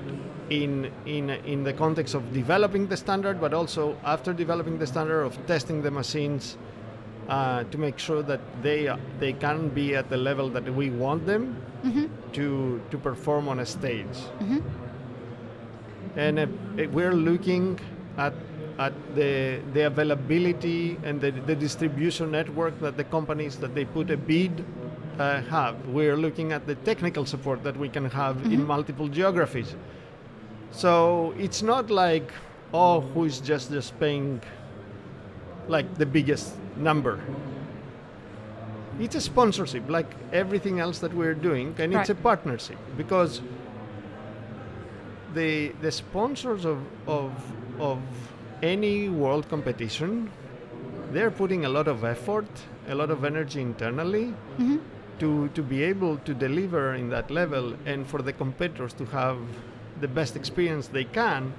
in 0.50 0.90
in 1.04 1.30
in 1.30 1.64
the 1.64 1.72
context 1.72 2.14
of 2.14 2.32
developing 2.32 2.86
the 2.86 2.96
standard, 2.96 3.40
but 3.40 3.52
also 3.52 3.96
after 4.04 4.32
developing 4.32 4.78
the 4.78 4.86
standard 4.86 5.22
of 5.22 5.46
testing 5.46 5.82
the 5.82 5.90
machines 5.90 6.56
uh, 7.28 7.64
to 7.64 7.78
make 7.78 7.98
sure 7.98 8.22
that 8.22 8.40
they 8.62 8.88
they 9.20 9.32
can 9.32 9.68
be 9.68 9.94
at 9.94 10.08
the 10.08 10.16
level 10.16 10.48
that 10.50 10.64
we 10.74 10.90
want 10.90 11.26
them 11.26 11.56
to 12.32 12.80
to 12.90 12.98
perform 12.98 13.48
on 13.48 13.60
a 13.60 13.66
stage. 13.66 14.18
And 16.16 16.38
uh, 16.38 16.46
we're 16.92 17.14
looking 17.14 17.78
at 18.16 18.34
at 18.78 18.92
the 19.14 19.60
the 19.74 19.86
availability 19.86 20.96
and 21.04 21.20
the, 21.20 21.30
the 21.30 21.54
distribution 21.54 22.30
network 22.30 22.78
that 22.80 22.96
the 22.96 23.04
companies 23.04 23.56
that 23.56 23.74
they 23.74 23.84
put 23.84 24.10
a 24.10 24.16
bid 24.16 24.64
uh, 25.18 25.42
have. 25.42 25.74
We're 25.88 26.16
looking 26.16 26.52
at 26.52 26.66
the 26.66 26.76
technical 26.76 27.26
support 27.26 27.62
that 27.64 27.76
we 27.76 27.88
can 27.88 28.04
have 28.10 28.36
in 28.46 28.66
multiple 28.66 29.08
geographies. 29.08 29.74
So 30.70 31.34
it's 31.38 31.62
not 31.62 31.90
like 31.90 32.32
oh 32.72 33.00
who 33.00 33.24
is 33.24 33.40
just 33.40 33.70
just 33.70 33.98
paying 34.00 34.40
like 35.68 35.94
the 35.96 36.06
biggest 36.06 36.54
number. 36.76 37.20
It's 38.98 39.14
a 39.14 39.20
sponsorship, 39.20 39.88
like 39.88 40.10
everything 40.32 40.80
else 40.80 40.98
that 40.98 41.14
we're 41.14 41.34
doing, 41.34 41.74
and 41.78 41.94
it's 41.94 42.10
a 42.10 42.16
partnership 42.16 42.78
because 42.96 43.40
the 45.34 45.68
the 45.80 45.92
sponsors 45.92 46.64
of 46.64 46.78
of 47.06 47.32
of 47.78 48.00
any 48.62 49.08
world 49.08 49.48
competition, 49.48 50.30
they're 51.12 51.30
putting 51.30 51.64
a 51.64 51.68
lot 51.68 51.88
of 51.88 52.04
effort, 52.04 52.48
a 52.88 52.94
lot 52.94 53.10
of 53.10 53.24
energy 53.24 53.60
internally 53.60 54.34
mm-hmm. 54.58 54.78
to, 55.18 55.48
to 55.48 55.62
be 55.62 55.82
able 55.82 56.16
to 56.18 56.34
deliver 56.34 56.94
in 56.94 57.08
that 57.10 57.30
level 57.30 57.74
and 57.86 58.06
for 58.06 58.20
the 58.22 58.32
competitors 58.32 58.92
to 58.94 59.04
have 59.06 59.38
the 60.00 60.08
best 60.08 60.36
experience 60.36 60.88
they 60.88 61.04
can 61.04 61.52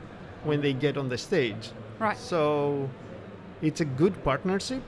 when 0.43 0.61
they 0.61 0.73
get 0.73 0.97
on 0.97 1.09
the 1.09 1.17
stage. 1.17 1.71
Right. 1.99 2.17
So 2.17 2.89
it's 3.61 3.81
a 3.81 3.85
good 3.85 4.23
partnership 4.23 4.83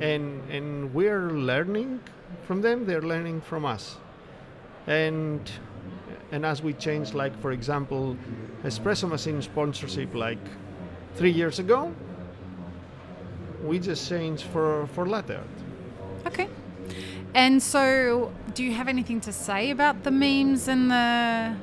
and 0.00 0.42
and 0.50 0.92
we're 0.94 1.30
learning 1.30 2.00
from 2.44 2.60
them, 2.62 2.86
they're 2.86 3.02
learning 3.02 3.40
from 3.40 3.64
us. 3.64 3.96
And 4.86 5.50
and 6.30 6.46
as 6.46 6.62
we 6.62 6.72
change 6.72 7.14
like 7.14 7.38
for 7.40 7.52
example 7.52 8.16
espresso 8.64 9.08
machine 9.08 9.42
sponsorship 9.42 10.14
like 10.14 10.44
three 11.14 11.30
years 11.30 11.58
ago, 11.58 11.92
we 13.62 13.78
just 13.78 14.08
changed 14.08 14.44
for, 14.44 14.86
for 14.88 15.06
latte 15.06 15.36
art. 15.36 16.26
Okay. 16.26 16.48
And 17.34 17.62
so, 17.62 18.32
do 18.54 18.62
you 18.62 18.72
have 18.72 18.88
anything 18.88 19.20
to 19.22 19.32
say 19.32 19.70
about 19.70 20.02
the 20.02 20.10
memes 20.10 20.68
and 20.68 20.90
the? 20.90 21.56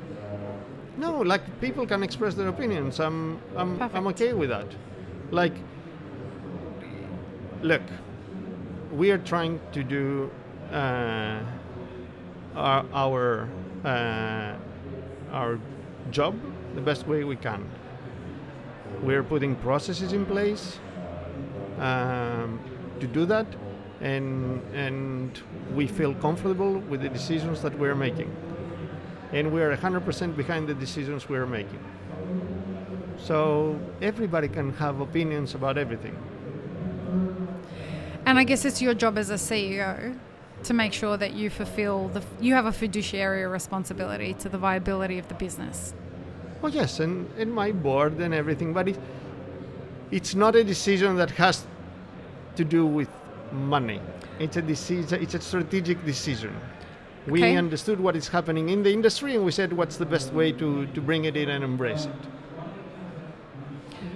No, 0.98 1.22
like 1.22 1.62
people 1.62 1.86
can 1.86 2.02
express 2.04 2.34
their 2.34 2.48
opinions. 2.48 3.00
I'm 3.00 3.40
I'm 3.56 3.82
I'm 3.82 4.08
okay 4.08 4.34
with 4.34 4.50
that. 4.50 4.68
Like, 5.32 5.54
look, 7.62 7.82
we 8.92 9.12
are 9.12 9.18
trying 9.18 9.60
to 9.72 9.84
do 9.84 10.32
uh, 10.72 11.40
our 12.56 12.86
our 12.94 13.50
uh, 13.86 14.56
our 15.32 15.60
job 16.12 16.36
the 16.76 16.82
best 16.82 17.08
way 17.08 17.24
we 17.24 17.36
can. 17.36 17.70
We're 19.02 19.24
putting 19.24 19.56
processes 19.56 20.14
in 20.14 20.26
place 20.26 20.80
um, 21.80 22.60
to 23.00 23.08
do 23.08 23.26
that, 23.26 23.48
and 24.02 24.62
and 24.74 25.42
we 25.76 25.88
feel 25.88 26.14
comfortable 26.16 26.80
with 26.90 27.02
the 27.02 27.10
decisions 27.10 27.62
that 27.62 27.78
we're 27.78 27.96
making 27.96 28.32
and 29.32 29.52
we 29.52 29.62
are 29.62 29.76
100% 29.76 30.36
behind 30.36 30.68
the 30.68 30.74
decisions 30.74 31.30
we 31.30 31.38
are 31.38 31.46
making. 31.46 31.80
So 33.18 33.80
everybody 34.02 34.48
can 34.48 34.74
have 34.74 35.02
opinions 35.02 35.54
about 35.56 35.78
everything. 35.78 36.18
And 38.30 38.38
I 38.38 38.44
guess 38.44 38.64
it's 38.64 38.80
your 38.80 38.94
job 38.94 39.18
as 39.18 39.32
a 39.32 39.42
CEO 39.42 40.16
to 40.62 40.74
make 40.76 40.94
sure 40.94 41.18
that 41.18 41.34
you 41.34 41.50
fulfill 41.50 42.10
the. 42.10 42.22
You 42.40 42.54
have 42.54 42.68
a 42.68 42.72
fiduciary 42.72 43.44
responsibility 43.48 44.36
to 44.36 44.50
the 44.50 44.58
viability 44.60 45.18
of 45.18 45.28
the 45.30 45.34
business. 45.34 45.96
Oh 46.62 46.68
yes, 46.68 47.00
and, 47.00 47.28
and 47.40 47.52
my 47.52 47.72
board 47.72 48.20
and 48.20 48.32
everything, 48.32 48.72
but 48.72 48.88
it, 48.88 49.00
it's 50.12 50.36
not 50.36 50.56
a 50.56 50.64
decision 50.64 51.16
that 51.16 51.32
has 51.32 51.66
to 52.56 52.64
do 52.64 52.86
with 52.86 53.10
money. 53.52 54.00
It's 54.38 54.58
a 54.58 54.62
decision. 54.62 55.24
It's 55.24 55.34
a 55.34 55.42
strategic 55.42 56.06
decision. 56.06 56.56
We 57.26 57.40
Okay. 57.42 57.56
understood 57.58 58.00
what 58.00 58.16
is 58.16 58.28
happening 58.28 58.70
in 58.70 58.84
the 58.84 58.94
industry, 58.94 59.34
and 59.36 59.44
we 59.44 59.52
said, 59.52 59.74
what's 59.74 59.98
the 59.98 60.06
best 60.06 60.34
way 60.34 60.52
to, 60.52 60.86
to 60.86 61.02
bring 61.02 61.26
it 61.26 61.36
in 61.36 61.50
and 61.50 61.64
embrace 61.64 62.06
it. 62.06 62.22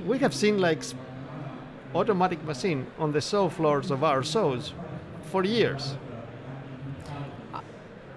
We 0.06 0.20
have 0.20 0.36
seen 0.36 0.60
like 0.60 0.84
automatic 1.96 2.44
machine 2.44 2.88
on 2.98 3.12
the 3.12 3.22
show 3.22 3.50
floors 3.50 3.92
of 3.92 4.04
our 4.04 4.24
shows 4.24 4.74
for 5.32 5.44
years. 5.44 5.96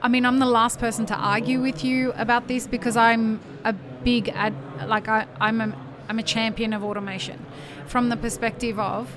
I 0.02 0.08
mean, 0.08 0.24
I'm 0.24 0.38
the 0.38 0.46
last 0.46 0.78
person 0.78 1.06
to 1.06 1.14
argue 1.14 1.60
with 1.60 1.84
you 1.84 2.12
about 2.12 2.46
this 2.48 2.66
because 2.66 2.96
I'm 2.96 3.40
a 3.64 3.72
big 3.72 4.28
ad, 4.28 4.54
like 4.86 5.08
I, 5.08 5.26
I'm 5.40 5.60
a, 5.60 5.72
I'm 6.08 6.18
a 6.18 6.22
champion 6.22 6.72
of 6.72 6.84
automation, 6.84 7.44
from 7.86 8.08
the 8.08 8.16
perspective 8.16 8.78
of 8.78 9.16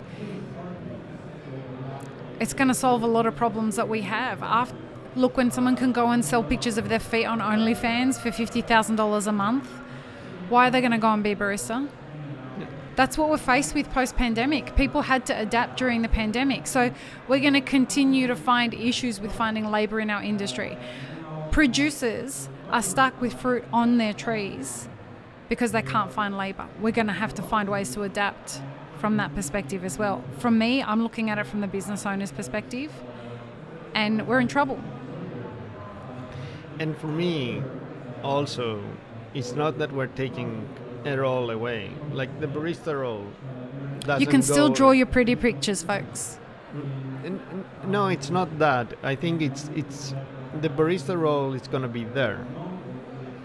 it's 2.39 2.53
going 2.53 2.69
to 2.69 2.73
solve 2.73 3.03
a 3.03 3.07
lot 3.07 3.25
of 3.25 3.35
problems 3.35 3.75
that 3.75 3.87
we 3.89 4.01
have. 4.01 4.41
After, 4.41 4.75
look, 5.15 5.35
when 5.37 5.51
someone 5.51 5.75
can 5.75 5.91
go 5.91 6.09
and 6.09 6.23
sell 6.23 6.41
pictures 6.41 6.77
of 6.77 6.89
their 6.89 6.99
feet 6.99 7.25
on 7.25 7.39
OnlyFans 7.39 8.19
for 8.19 8.31
fifty 8.31 8.61
thousand 8.61 8.95
dollars 8.95 9.27
a 9.27 9.31
month, 9.31 9.69
why 10.47 10.67
are 10.67 10.71
they 10.71 10.79
going 10.79 10.93
to 10.93 10.97
go 10.97 11.11
and 11.13 11.21
be 11.21 11.33
a 11.33 11.35
barista? 11.35 11.87
That's 12.99 13.17
what 13.17 13.29
we're 13.29 13.37
faced 13.37 13.75
with 13.75 13.89
post 13.91 14.17
pandemic. 14.17 14.75
People 14.75 15.03
had 15.03 15.25
to 15.27 15.39
adapt 15.39 15.79
during 15.79 16.01
the 16.01 16.09
pandemic. 16.09 16.67
So 16.67 16.91
we're 17.29 17.39
going 17.39 17.53
to 17.53 17.61
continue 17.61 18.27
to 18.27 18.35
find 18.35 18.73
issues 18.73 19.21
with 19.21 19.31
finding 19.31 19.71
labor 19.71 20.01
in 20.01 20.09
our 20.09 20.21
industry. 20.21 20.77
Producers 21.49 22.49
are 22.69 22.81
stuck 22.81 23.21
with 23.21 23.31
fruit 23.31 23.63
on 23.71 23.99
their 23.99 24.11
trees 24.11 24.89
because 25.47 25.71
they 25.71 25.81
can't 25.81 26.11
find 26.11 26.35
labor. 26.35 26.67
We're 26.81 26.91
going 26.91 27.07
to 27.07 27.13
have 27.13 27.33
to 27.35 27.41
find 27.41 27.69
ways 27.69 27.93
to 27.93 28.03
adapt 28.03 28.61
from 28.97 29.15
that 29.15 29.33
perspective 29.33 29.85
as 29.85 29.97
well. 29.97 30.21
From 30.39 30.57
me, 30.57 30.83
I'm 30.83 31.01
looking 31.01 31.29
at 31.29 31.37
it 31.37 31.47
from 31.47 31.61
the 31.61 31.67
business 31.67 32.05
owner's 32.05 32.33
perspective, 32.33 32.91
and 33.95 34.27
we're 34.27 34.41
in 34.41 34.49
trouble. 34.49 34.77
And 36.79 36.97
for 36.97 37.07
me, 37.07 37.63
also, 38.25 38.83
it's 39.33 39.53
not 39.53 39.77
that 39.77 39.93
we're 39.93 40.07
taking 40.07 40.67
a 41.05 41.17
role 41.17 41.49
away. 41.51 41.91
Like 42.11 42.39
the 42.39 42.47
barista 42.47 42.99
role. 42.99 43.25
You 44.19 44.27
can 44.27 44.41
still 44.41 44.69
draw 44.69 44.91
your 44.91 45.05
pretty 45.05 45.35
pictures, 45.35 45.83
folks. 45.83 46.39
No, 47.85 48.07
it's 48.07 48.29
not 48.29 48.59
that. 48.59 48.93
I 49.03 49.15
think 49.15 49.41
it's 49.41 49.69
it's 49.75 50.13
the 50.61 50.69
barista 50.69 51.19
role 51.19 51.53
is 51.53 51.67
gonna 51.67 51.87
be 51.87 52.03
there. 52.05 52.45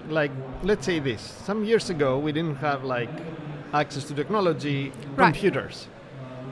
Like 0.09 0.31
let's 0.62 0.85
say 0.87 0.99
this. 1.01 1.21
Some 1.23 1.64
years 1.64 1.90
ago, 1.90 2.19
we 2.19 2.33
didn't 2.33 2.57
have 2.57 2.85
like 2.85 3.11
access 3.73 4.05
to 4.05 4.14
technology, 4.14 4.93
Right. 5.17 5.33
computers. 5.33 5.88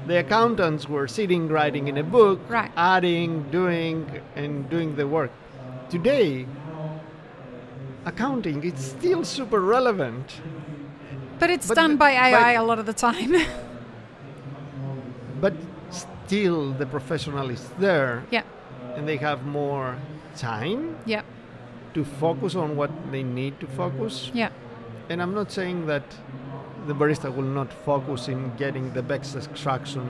The 0.06 0.18
accountants 0.18 0.88
were 0.88 1.06
sitting, 1.06 1.48
writing 1.48 1.86
in 1.88 1.96
a 1.98 2.02
book, 2.02 2.40
Right. 2.48 2.72
adding, 2.76 3.44
doing, 3.50 4.06
and 4.34 4.68
doing 4.68 4.96
the 4.96 5.06
work. 5.06 5.30
Today, 5.88 6.46
accounting 8.04 8.64
is 8.64 8.78
still 8.78 9.24
super 9.24 9.60
relevant. 9.60 10.40
But 11.38 11.50
it's 11.50 11.68
But 11.68 11.74
done 11.74 11.96
by 11.96 12.12
AI 12.12 12.52
a 12.52 12.64
lot 12.64 12.78
of 12.78 12.86
the 12.86 12.92
time. 12.92 13.34
but 15.40 15.54
still 15.90 16.72
the 16.72 16.86
professional 16.86 17.50
is 17.50 17.68
there. 17.78 18.24
Yeah, 18.30 18.44
and 18.96 19.08
they 19.08 19.16
have 19.16 19.44
more 19.44 19.96
time 20.36 20.96
yeah, 21.04 21.22
to 21.94 22.04
focus 22.04 22.54
on 22.54 22.76
what 22.76 22.90
they 23.10 23.22
need 23.22 23.58
to 23.60 23.66
focus. 23.66 24.30
Yeah. 24.32 24.50
and 25.10 25.20
i'm 25.20 25.34
not 25.34 25.50
saying 25.50 25.86
that 25.86 26.04
the 26.86 26.94
barista 26.94 27.34
will 27.34 27.52
not 27.60 27.72
focus 27.84 28.28
in 28.28 28.52
getting 28.56 28.92
the 28.92 29.02
best 29.02 29.36
extraction. 29.36 30.08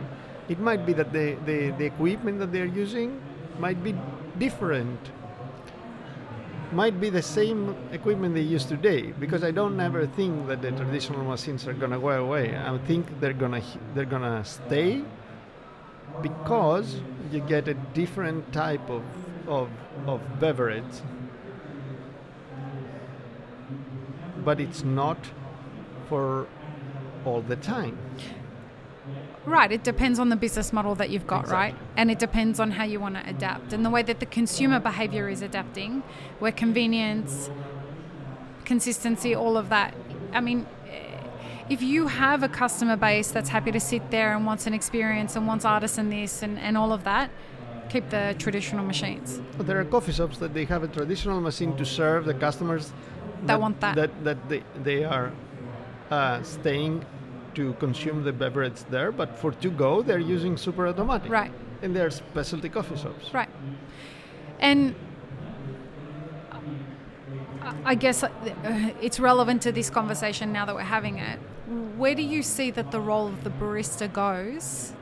It 0.49 0.59
might 0.59 0.85
be 0.87 0.93
that 0.95 1.13
the, 1.13 1.37
the, 1.45 1.71
the 1.79 1.85
equipment 1.85 2.39
that 2.41 2.53
they're 2.53 2.65
using 2.67 3.21
might 3.59 3.83
be 3.83 3.95
different 4.39 4.99
might 6.73 7.01
be 7.01 7.11
the 7.11 7.23
same 7.23 7.77
equipment 7.93 8.35
they 8.35 8.41
use 8.41 8.65
today 8.65 9.13
because 9.13 9.45
i 9.45 9.51
don't 9.51 9.79
ever 9.81 10.07
think 10.07 10.47
that 10.47 10.63
the 10.63 10.71
traditional 10.73 11.25
machines 11.25 11.67
are 11.67 11.73
going 11.73 11.91
to 11.91 11.99
go 11.99 12.09
away. 12.09 12.57
I 12.57 12.77
think 12.87 13.21
they're 13.21 13.33
going 13.33 13.53
to 13.53 13.63
they're 13.95 14.05
to 14.23 14.45
stay 14.45 15.03
because 16.21 17.01
you 17.31 17.41
get 17.41 17.69
a 17.69 17.75
different 17.75 18.53
type 18.53 18.89
of, 18.91 19.03
of, 19.47 19.71
of 20.07 20.21
beverage. 20.41 20.95
But 24.45 24.61
it's 24.61 24.83
not 24.83 25.19
for 26.09 26.47
all 27.25 27.41
the 27.41 27.57
time 27.57 27.99
Right, 29.45 29.73
it 29.73 29.83
depends 29.83 30.19
on 30.21 30.29
the 30.29 30.37
business 30.37 30.73
model 30.73 30.95
that 30.95 31.11
you've 31.11 31.27
got, 31.27 31.49
right? 31.49 31.75
And 31.97 32.11
it 32.11 32.19
depends 32.21 32.61
on 32.61 32.71
how 32.73 32.85
you 32.85 33.01
want 33.01 33.17
to 33.17 33.29
adapt 33.29 33.73
and 33.73 33.85
the 33.85 33.91
way 33.91 34.03
that 34.03 34.21
the 34.21 34.27
consumer 34.27 34.79
behavior 34.79 35.29
is 35.29 35.43
adapting, 35.43 36.05
where 36.39 36.53
convenience, 36.53 37.51
consistency, 38.65 39.35
all 39.35 39.57
of 39.57 39.69
that. 39.69 39.95
I 40.33 40.41
mean, 40.41 40.67
if 41.69 41.83
you 41.83 42.07
have 42.07 42.43
a 42.43 42.49
customer 42.49 42.97
base 42.97 43.33
that's 43.33 43.49
happy 43.49 43.73
to 43.73 43.81
sit 43.81 44.11
there 44.11 44.37
and 44.37 44.47
wants 44.47 44.67
an 44.67 44.75
experience 44.75 45.35
and 45.37 45.47
wants 45.47 45.65
artisan 45.65 46.11
this 46.11 46.43
and, 46.43 46.59
and 46.59 46.77
all 46.77 46.93
of 46.93 47.03
that, 47.05 47.31
keep 47.89 48.11
the 48.11 48.35
traditional 48.39 48.85
machines. 48.85 49.41
But 49.57 49.67
there 49.67 49.79
are 49.81 49.85
coffee 49.85 50.13
shops 50.13 50.39
that 50.39 50.55
they 50.55 50.65
have 50.67 50.83
a 50.83 50.89
traditional 50.89 51.41
machine 51.41 51.77
to 51.77 51.85
serve 51.85 52.27
the 52.27 52.35
customers 52.35 52.93
That 53.47 53.61
want 53.61 53.81
that. 53.81 53.97
that, 53.97 54.25
that 54.25 54.49
they, 54.49 54.63
they 54.83 55.05
are 55.05 55.33
uh, 56.11 56.43
staying 56.43 57.05
to 57.55 57.73
consume 57.75 58.25
the 58.25 58.33
beverage 58.33 58.81
there 58.91 59.11
but 59.13 59.37
for 59.39 59.53
to 59.53 59.71
go 59.71 60.03
they're 60.03 60.19
using 60.37 60.57
super 60.57 60.87
automatic 60.89 61.31
Right. 61.31 61.53
and 61.83 61.95
they're 61.95 62.11
specialty 62.11 62.69
coffee 62.69 62.97
shops 62.97 63.33
Right. 63.35 63.49
And 64.61 64.95
I- 67.63 67.75
I 67.85 67.95
guess 67.95 68.23
uh, 68.25 68.29
it's 69.01 69.19
relevant 69.21 69.63
to 69.63 69.73
this 69.73 69.91
conversation 69.91 70.53
now 70.53 70.65
that 70.67 70.75
we're 70.75 70.83
having 70.99 71.19
it. 71.19 71.39
Where 71.97 72.15
do 72.15 72.23
you 72.23 72.43
see 72.43 72.71
that 72.73 72.91
the 72.91 73.01
role 73.01 73.27
of 73.29 73.45
the 73.45 73.51
barista 73.51 74.13
goes 74.13 74.93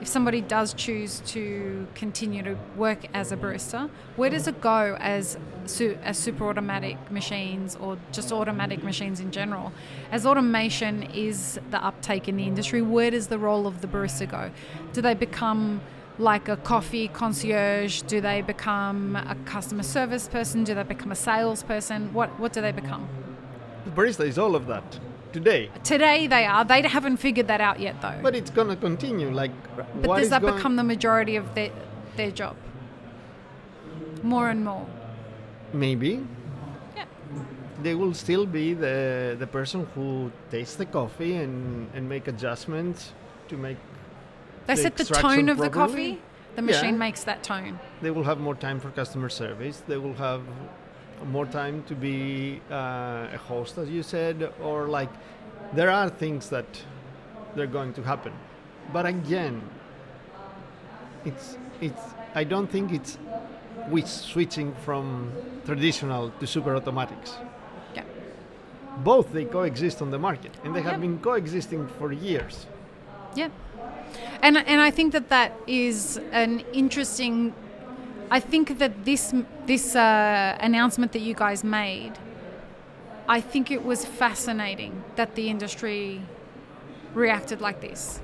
if 0.00 0.08
somebody 0.08 0.40
does 0.40 0.74
choose 0.74 1.20
to 1.26 1.86
continue 1.94 2.42
to 2.42 2.56
work 2.76 3.06
as 3.14 3.32
a 3.32 3.36
barista? 3.36 3.88
Where 4.16 4.30
does 4.30 4.46
it 4.46 4.60
go 4.60 4.96
as 4.98 5.38
su- 5.66 5.98
as 6.02 6.18
super 6.18 6.48
automatic 6.48 6.96
machines 7.10 7.76
or 7.76 7.98
just 8.12 8.32
automatic 8.32 8.82
machines 8.82 9.20
in 9.20 9.30
general? 9.30 9.72
As 10.10 10.26
automation 10.26 11.04
is 11.14 11.60
the 11.70 11.84
uptake 11.84 12.28
in 12.28 12.36
the 12.36 12.44
industry, 12.44 12.82
where 12.82 13.10
does 13.10 13.28
the 13.28 13.38
role 13.38 13.66
of 13.66 13.80
the 13.80 13.86
barista 13.86 14.28
go? 14.28 14.50
Do 14.92 15.00
they 15.00 15.14
become 15.14 15.80
like 16.18 16.48
a 16.48 16.56
coffee 16.56 17.08
concierge? 17.08 18.02
Do 18.02 18.20
they 18.20 18.42
become 18.42 19.16
a 19.16 19.36
customer 19.44 19.84
service 19.84 20.26
person? 20.28 20.64
Do 20.64 20.74
they 20.74 20.82
become 20.82 21.12
a 21.12 21.16
salesperson? 21.16 22.12
What 22.12 22.38
what 22.40 22.52
do 22.52 22.60
they 22.60 22.72
become? 22.72 23.08
The 23.84 23.90
barista 23.92 24.26
is 24.26 24.38
all 24.38 24.56
of 24.56 24.66
that 24.66 24.98
today. 25.32 25.70
Today 25.84 26.26
they 26.26 26.44
are. 26.46 26.64
They 26.64 26.82
haven't 26.82 27.18
figured 27.18 27.48
that 27.48 27.60
out 27.60 27.80
yet 27.80 28.00
though. 28.02 28.18
But 28.22 28.34
it's 28.34 28.50
gonna 28.50 28.76
continue. 28.76 29.30
Like, 29.30 29.52
But 29.76 29.86
what 30.06 30.16
does 30.16 30.24
is 30.26 30.30
that 30.30 30.42
going- 30.42 30.56
become 30.56 30.76
the 30.76 30.84
majority 30.84 31.36
of 31.36 31.54
their 31.54 31.70
their 32.16 32.30
job? 32.30 32.56
More 34.22 34.48
and 34.50 34.64
more. 34.64 34.86
maybe 35.72 36.26
Yeah. 36.96 37.04
they 37.82 37.94
will 37.94 38.14
still 38.14 38.46
be 38.46 38.72
the 38.74 39.36
the 39.38 39.46
person 39.46 39.86
who 39.94 40.30
tastes 40.50 40.76
the 40.76 40.86
coffee 40.86 41.34
and 41.36 41.88
and 41.94 42.08
make 42.08 42.26
adjustments 42.26 43.12
to 43.48 43.56
make. 43.56 43.76
They 44.66 44.74
The 44.74 44.82
set 44.82 44.96
the 44.96 45.04
tone 45.04 45.48
of 45.48 45.58
the 45.58 45.70
coffee. 45.70 46.18
The 46.56 46.62
Yeah. 46.62 46.66
machine 46.72 46.98
makes 46.98 47.22
that 47.24 47.42
tone. 47.42 47.78
They 48.02 48.10
will 48.10 48.24
have 48.24 48.40
more 48.40 48.54
time 48.54 48.80
for 48.80 48.90
customer 48.90 49.28
service. 49.28 49.82
They 49.86 49.98
will 49.98 50.14
have 50.14 50.40
more 51.26 51.46
time 51.46 51.82
to 51.84 51.94
be 51.94 52.60
uh, 52.70 53.28
a 53.32 53.38
host, 53.38 53.78
as 53.78 53.88
you 53.88 54.02
said, 54.02 54.52
or 54.62 54.88
like 54.88 55.10
there 55.72 55.90
are 55.90 56.08
things 56.08 56.48
that 56.50 56.66
they're 57.54 57.66
going 57.66 57.92
to 57.94 58.02
happen. 58.02 58.32
But 58.92 59.06
again, 59.06 59.62
it's 61.24 61.58
it's. 61.80 62.02
I 62.34 62.44
don't 62.44 62.70
think 62.70 62.92
it's 62.92 63.18
we 63.90 64.02
switching 64.02 64.74
from 64.84 65.32
traditional 65.64 66.30
to 66.40 66.46
super 66.46 66.74
automatics. 66.76 67.36
Yeah. 67.94 68.04
Both 68.98 69.32
they 69.32 69.44
coexist 69.44 70.02
on 70.02 70.10
the 70.10 70.18
market, 70.18 70.52
and 70.64 70.74
they 70.74 70.82
have 70.82 71.00
been 71.00 71.18
coexisting 71.18 71.88
for 71.98 72.12
years. 72.12 72.66
Yeah. 73.34 73.50
And 74.42 74.56
and 74.56 74.80
I 74.80 74.90
think 74.90 75.12
that 75.12 75.28
that 75.28 75.52
is 75.66 76.20
an 76.32 76.60
interesting. 76.72 77.54
I 78.30 78.40
think 78.40 78.78
that 78.78 79.04
this 79.04 79.34
this 79.66 79.96
uh, 79.96 80.56
announcement 80.60 81.12
that 81.12 81.20
you 81.22 81.34
guys 81.34 81.64
made, 81.64 82.12
I 83.28 83.40
think 83.40 83.70
it 83.70 83.84
was 83.84 84.04
fascinating 84.04 85.02
that 85.16 85.34
the 85.34 85.48
industry 85.48 86.20
reacted 87.14 87.60
like 87.60 87.80
this. 87.80 88.20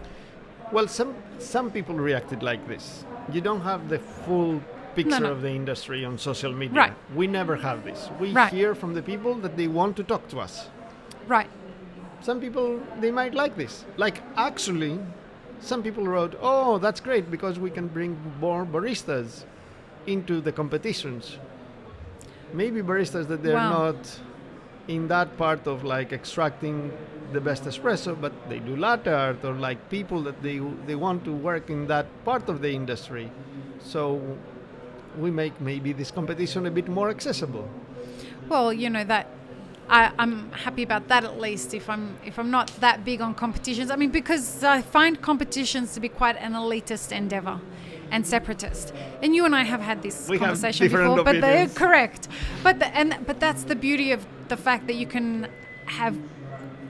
Well, 0.73 0.88
some 0.88 1.14
some 1.38 1.71
people 1.71 1.95
reacted 1.95 2.43
like 2.43 2.67
this. 2.69 3.05
You 3.33 3.40
don't 3.40 3.62
have 3.62 3.88
the 3.88 3.99
full 3.99 4.61
picture 4.95 5.21
no. 5.21 5.33
of 5.33 5.43
the 5.43 5.51
industry 5.51 6.05
on 6.05 6.19
social 6.19 6.53
media. 6.53 6.77
Right. 6.79 6.93
We 7.14 7.27
never 7.27 7.57
have 7.57 7.85
this. 7.85 8.11
We 8.21 8.33
Right. 8.33 8.53
hear 8.53 8.75
from 8.75 8.95
the 8.95 9.03
people 9.03 9.35
that 9.40 9.57
they 9.57 9.69
want 9.69 9.97
to 9.97 10.05
talk 10.05 10.29
to 10.29 10.38
us. 10.40 10.69
Right. 11.27 11.49
Some 12.21 12.40
people 12.40 12.81
they 13.01 13.11
might 13.11 13.35
like 13.35 13.57
this. 13.57 13.85
Like 13.97 14.23
actually, 14.37 15.01
some 15.61 15.83
people 15.83 16.05
wrote, 16.07 16.37
"Oh, 16.43 16.79
that's 16.79 17.01
great 17.01 17.31
because 17.31 17.59
we 17.59 17.71
can 17.71 17.88
bring 17.88 18.17
more 18.40 18.67
baristas 18.67 19.45
into 20.07 20.40
the 20.40 20.53
competitions." 20.53 21.38
Maybe 22.53 22.83
baristas 22.83 23.27
that 23.29 23.43
they're 23.43 23.55
Wow. 23.55 23.90
not 23.90 24.21
in 24.87 25.09
that 25.09 25.37
part 25.37 25.67
of 25.67 25.83
like 25.83 26.12
extracting 26.12 26.93
the 27.33 27.40
best 27.40 27.64
espresso, 27.64 28.14
but 28.21 28.33
they 28.49 28.59
do 28.59 28.77
latte 28.77 29.12
art 29.12 29.45
or 29.45 29.55
like 29.55 29.88
people 29.88 30.23
that 30.23 30.43
they 30.43 30.61
they 30.87 30.95
want 30.95 31.25
to 31.25 31.33
work 31.33 31.71
in 31.71 31.87
that 31.87 32.07
part 32.25 32.49
of 32.49 32.61
the 32.61 32.71
industry. 32.71 33.31
So 33.81 34.21
we 35.19 35.31
make 35.31 35.61
maybe 35.61 35.93
this 35.93 36.11
competition 36.11 36.67
a 36.67 36.71
bit 36.71 36.88
more 36.88 37.09
accessible. 37.11 37.69
Well, 38.49 38.73
you 38.73 38.90
know 38.90 39.05
that 39.05 39.27
I, 39.88 40.11
I'm 40.19 40.51
happy 40.53 40.83
about 40.83 41.09
that 41.09 41.25
at 41.25 41.40
least. 41.40 41.75
If 41.75 41.88
I'm 41.88 42.17
if 42.25 42.38
I'm 42.38 42.51
not 42.51 42.69
that 42.81 43.05
big 43.05 43.21
on 43.21 43.35
competitions, 43.35 43.90
I 43.90 43.97
mean 43.97 44.11
because 44.11 44.62
I 44.62 44.83
find 44.83 45.21
competitions 45.21 45.95
to 45.95 46.01
be 46.01 46.09
quite 46.09 46.37
an 46.37 46.53
elitist 46.53 47.12
endeavor 47.12 47.61
and 48.11 48.27
separatist. 48.27 48.93
And 49.23 49.35
you 49.35 49.45
and 49.45 49.55
I 49.55 49.62
have 49.62 49.81
had 49.81 50.03
this 50.03 50.29
We 50.29 50.38
conversation 50.38 50.88
before, 50.88 51.25
but 51.25 51.40
they're 51.40 51.69
correct. 51.69 52.29
But 52.62 52.79
the, 52.79 52.88
and 52.97 53.19
but 53.27 53.40
that's 53.40 53.64
the 53.64 53.77
beauty 53.77 54.12
of 54.12 54.27
the 54.49 54.57
fact 54.57 54.87
that 54.87 54.95
you 54.95 55.07
can 55.07 55.49
have 55.87 56.17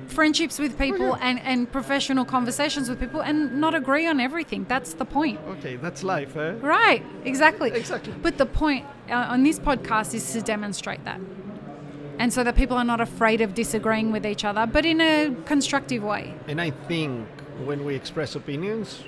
friendships 0.09 0.59
with 0.59 0.79
people 0.79 1.09
yeah. 1.09 1.19
and, 1.29 1.41
and 1.41 1.73
professional 1.73 2.25
conversations 2.25 2.89
with 2.89 3.01
people 3.01 3.21
and 3.21 3.61
not 3.61 3.75
agree 3.75 4.07
on 4.07 4.21
everything. 4.21 4.65
That's 4.69 4.95
the 4.95 5.05
point. 5.05 5.41
Okay, 5.49 5.77
that's 5.77 6.03
life, 6.03 6.37
eh? 6.37 6.55
Right, 6.61 7.05
exactly. 7.25 7.71
Exactly. 7.71 8.15
But 8.23 8.39
the 8.39 8.47
point 8.47 8.87
uh, 9.11 9.15
on 9.15 9.43
this 9.43 9.59
podcast 9.59 10.15
is 10.15 10.33
to 10.33 10.41
demonstrate 10.41 11.05
that. 11.05 11.21
And 12.19 12.33
so 12.33 12.45
that 12.45 12.55
people 12.55 12.77
are 12.77 12.85
not 12.85 13.01
afraid 13.01 13.41
of 13.41 13.55
disagreeing 13.55 14.13
with 14.13 14.25
each 14.25 14.45
other, 14.45 14.67
but 14.67 14.87
in 14.87 15.01
a 15.01 15.35
constructive 15.47 16.05
way. 16.05 16.33
And 16.47 16.61
I 16.61 16.71
think 16.71 17.27
when 17.65 17.85
we 17.85 17.97
express 17.97 18.37
opinions, 18.37 19.03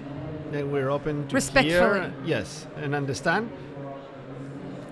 we're 0.64 0.90
open 0.90 1.26
to 1.28 1.34
Respectfully. 1.34 2.00
hear, 2.00 2.12
yes, 2.24 2.66
and 2.76 2.94
understand, 2.94 3.50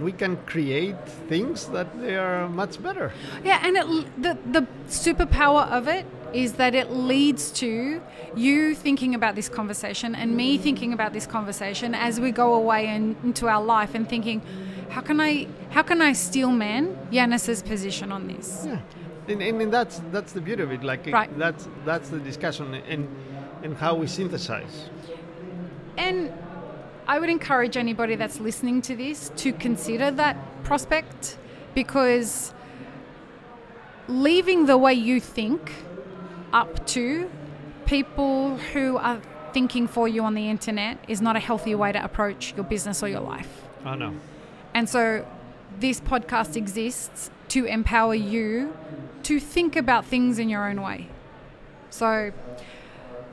we 0.00 0.12
can 0.12 0.36
create 0.46 0.96
things 1.28 1.66
that 1.68 1.86
they 2.00 2.16
are 2.16 2.48
much 2.48 2.82
better. 2.82 3.12
Yeah, 3.44 3.60
and 3.66 3.76
it, 3.76 4.22
the 4.22 4.38
the 4.52 4.66
superpower 4.88 5.70
of 5.70 5.88
it 5.88 6.04
is 6.32 6.54
that 6.54 6.74
it 6.74 6.90
leads 6.90 7.52
to 7.52 8.00
you 8.34 8.74
thinking 8.74 9.14
about 9.14 9.36
this 9.36 9.48
conversation 9.48 10.16
and 10.16 10.36
me 10.36 10.58
thinking 10.58 10.92
about 10.92 11.12
this 11.12 11.26
conversation 11.26 11.94
as 11.94 12.18
we 12.18 12.32
go 12.32 12.54
away 12.54 12.86
and 12.88 13.14
into 13.22 13.46
our 13.46 13.62
life 13.62 13.94
and 13.94 14.08
thinking, 14.08 14.42
how 14.90 15.00
can 15.00 15.20
I 15.20 15.46
how 15.70 15.82
can 15.82 16.02
I 16.02 16.12
steel 16.12 16.50
man 16.50 16.96
Yannis's 17.12 17.62
position 17.62 18.10
on 18.10 18.26
this? 18.26 18.64
Yeah, 18.66 18.80
and, 19.28 19.40
and, 19.42 19.62
and 19.62 19.72
that's 19.72 20.00
that's 20.10 20.32
the 20.32 20.40
beauty 20.40 20.62
of 20.62 20.72
it. 20.72 20.82
Like 20.82 21.06
Right. 21.06 21.30
that's 21.38 21.68
that's 21.84 22.08
the 22.08 22.18
discussion 22.18 22.74
and 22.74 23.06
and 23.62 23.76
how 23.76 23.94
we 23.94 24.06
synthesize. 24.08 24.90
And 25.96 26.32
I 27.06 27.18
would 27.18 27.28
encourage 27.28 27.76
anybody 27.76 28.16
that's 28.16 28.40
listening 28.40 28.82
to 28.82 28.96
this 28.96 29.30
to 29.36 29.52
consider 29.52 30.10
that 30.12 30.36
prospect 30.64 31.38
because 31.74 32.54
leaving 34.08 34.66
the 34.66 34.78
way 34.78 34.94
you 34.94 35.20
think 35.20 35.72
up 36.52 36.86
to 36.86 37.30
people 37.86 38.56
who 38.56 38.96
are 38.96 39.20
thinking 39.52 39.86
for 39.86 40.08
you 40.08 40.22
on 40.22 40.34
the 40.34 40.48
internet 40.48 40.98
is 41.08 41.20
not 41.20 41.36
a 41.36 41.40
healthy 41.40 41.74
way 41.74 41.92
to 41.92 42.02
approach 42.02 42.54
your 42.56 42.64
business 42.64 43.02
or 43.02 43.08
your 43.08 43.20
life. 43.20 43.62
Oh 43.84 43.94
no. 43.94 44.14
And 44.72 44.88
so 44.88 45.26
this 45.78 46.00
podcast 46.00 46.56
exists 46.56 47.30
to 47.48 47.64
empower 47.66 48.14
you 48.14 48.76
to 49.24 49.38
think 49.38 49.76
about 49.76 50.04
things 50.04 50.38
in 50.38 50.48
your 50.48 50.68
own 50.68 50.82
way. 50.82 51.08
So 51.90 52.32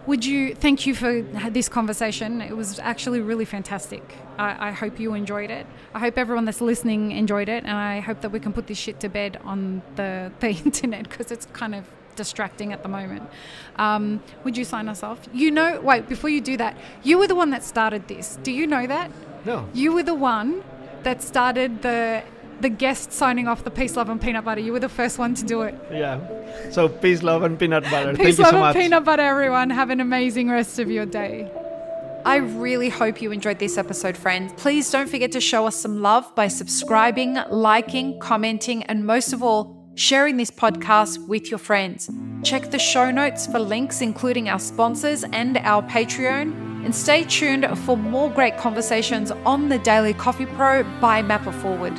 would 0.08 0.26
you 0.26 0.56
thank 0.56 0.86
you 0.86 0.96
for 0.96 1.22
this 1.52 1.70
conversation? 1.70 2.42
It 2.42 2.56
was 2.56 2.80
actually 2.80 3.22
really 3.22 3.46
fantastic. 3.46 4.04
I, 4.38 4.70
I 4.70 4.72
hope 4.72 5.00
you 5.00 5.14
enjoyed 5.14 5.52
it. 5.52 5.66
I 5.94 6.00
hope 6.00 6.18
everyone 6.18 6.46
that's 6.46 6.62
listening 6.62 7.12
enjoyed 7.12 7.50
it, 7.50 7.64
and 7.64 7.78
I 7.78 8.00
hope 8.00 8.22
that 8.22 8.32
we 8.32 8.40
can 8.40 8.54
put 8.54 8.68
this 8.68 8.78
shit 8.78 9.00
to 9.02 9.10
bed 9.10 9.40
on 9.44 9.82
the, 9.96 10.32
the 10.40 10.50
internet 10.50 11.08
because 11.10 11.32
it's 11.32 11.46
kind 11.54 11.76
of 11.76 11.86
distracting 12.16 12.74
at 12.74 12.84
the 12.84 12.90
moment. 12.90 13.30
Um, 13.78 14.22
would 14.44 14.58
you 14.58 14.66
sign 14.66 14.90
us 14.90 15.04
off? 15.04 15.20
You 15.34 15.52
know, 15.52 15.80
wait, 15.82 16.10
before 16.10 16.30
you 16.30 16.42
do 16.42 16.58
that, 16.58 16.76
you 17.04 17.18
were 17.18 17.28
the 17.28 17.36
one 17.36 17.52
that 17.52 17.64
started 17.64 18.08
this. 18.08 18.38
Do 18.44 18.52
you 18.52 18.68
know 18.68 18.88
that? 18.88 19.12
No. 19.46 19.68
You 19.74 19.94
were 19.94 20.04
the 20.04 20.16
one 20.16 20.64
that 21.04 21.22
started 21.22 21.82
the 21.82 22.24
the 22.62 22.69
guest 22.69 23.12
signing 23.12 23.47
off 23.47 23.63
the 23.63 23.71
peace, 23.71 23.95
love, 23.95 24.10
and 24.10 24.21
peanut 24.21 24.45
butter. 24.45 24.62
You 24.62 24.71
were 24.74 24.80
the 24.80 24.89
first 24.89 25.17
one 25.19 25.34
to 25.36 25.43
do 25.43 25.62
it. 25.62 25.76
Yeah. 25.91 26.19
So 26.71 26.88
peace, 26.88 27.24
love, 27.24 27.43
and 27.43 27.58
peanut 27.58 27.84
butter. 27.84 28.13
Peace, 28.15 28.38
Thank 28.38 28.38
you 28.38 28.43
love, 28.43 28.52
so 28.52 28.58
and 28.58 28.65
much. 28.65 28.76
peanut 28.76 29.04
butter, 29.06 29.24
everyone. 29.24 29.69
Have 29.69 29.89
an 29.89 30.00
amazing 30.00 30.50
rest 30.50 30.80
of 30.80 30.89
your 30.89 31.06
day. 31.06 31.52
I 32.24 32.36
really 32.36 32.89
hope 32.89 33.21
you 33.21 33.32
enjoyed 33.32 33.58
this 33.58 33.78
episode, 33.78 34.15
friends. 34.15 34.54
Please 34.56 34.91
don't 34.91 35.10
forget 35.10 35.32
to 35.32 35.41
show 35.41 35.65
us 35.65 35.76
some 35.76 36.02
love 36.02 36.34
by 36.36 36.47
subscribing, 36.50 37.38
liking, 37.50 38.19
commenting, 38.19 38.84
and 38.84 39.06
most 39.08 39.34
of 39.34 39.41
all, 39.41 39.91
sharing 39.95 40.38
this 40.38 40.52
podcast 40.52 41.28
with 41.28 41.50
your 41.50 41.58
friends. 41.58 42.10
Check 42.43 42.69
the 42.69 42.78
show 42.78 43.10
notes 43.10 43.47
for 43.47 43.60
links, 43.60 44.02
including 44.02 44.50
our 44.50 44.60
sponsors 44.60 45.24
and 45.24 45.58
our 45.58 45.82
Patreon. 45.84 46.69
And 46.86 46.95
stay 46.95 47.24
tuned 47.26 47.67
for 47.80 47.95
more 47.97 48.30
great 48.30 48.58
conversations 48.58 49.32
on 49.45 49.69
the 49.69 49.78
Daily 49.80 50.13
Coffee 50.13 50.47
Pro 50.47 50.84
by 51.00 51.21
Map 51.21 51.45
It 51.47 51.54
Forward. 51.54 51.93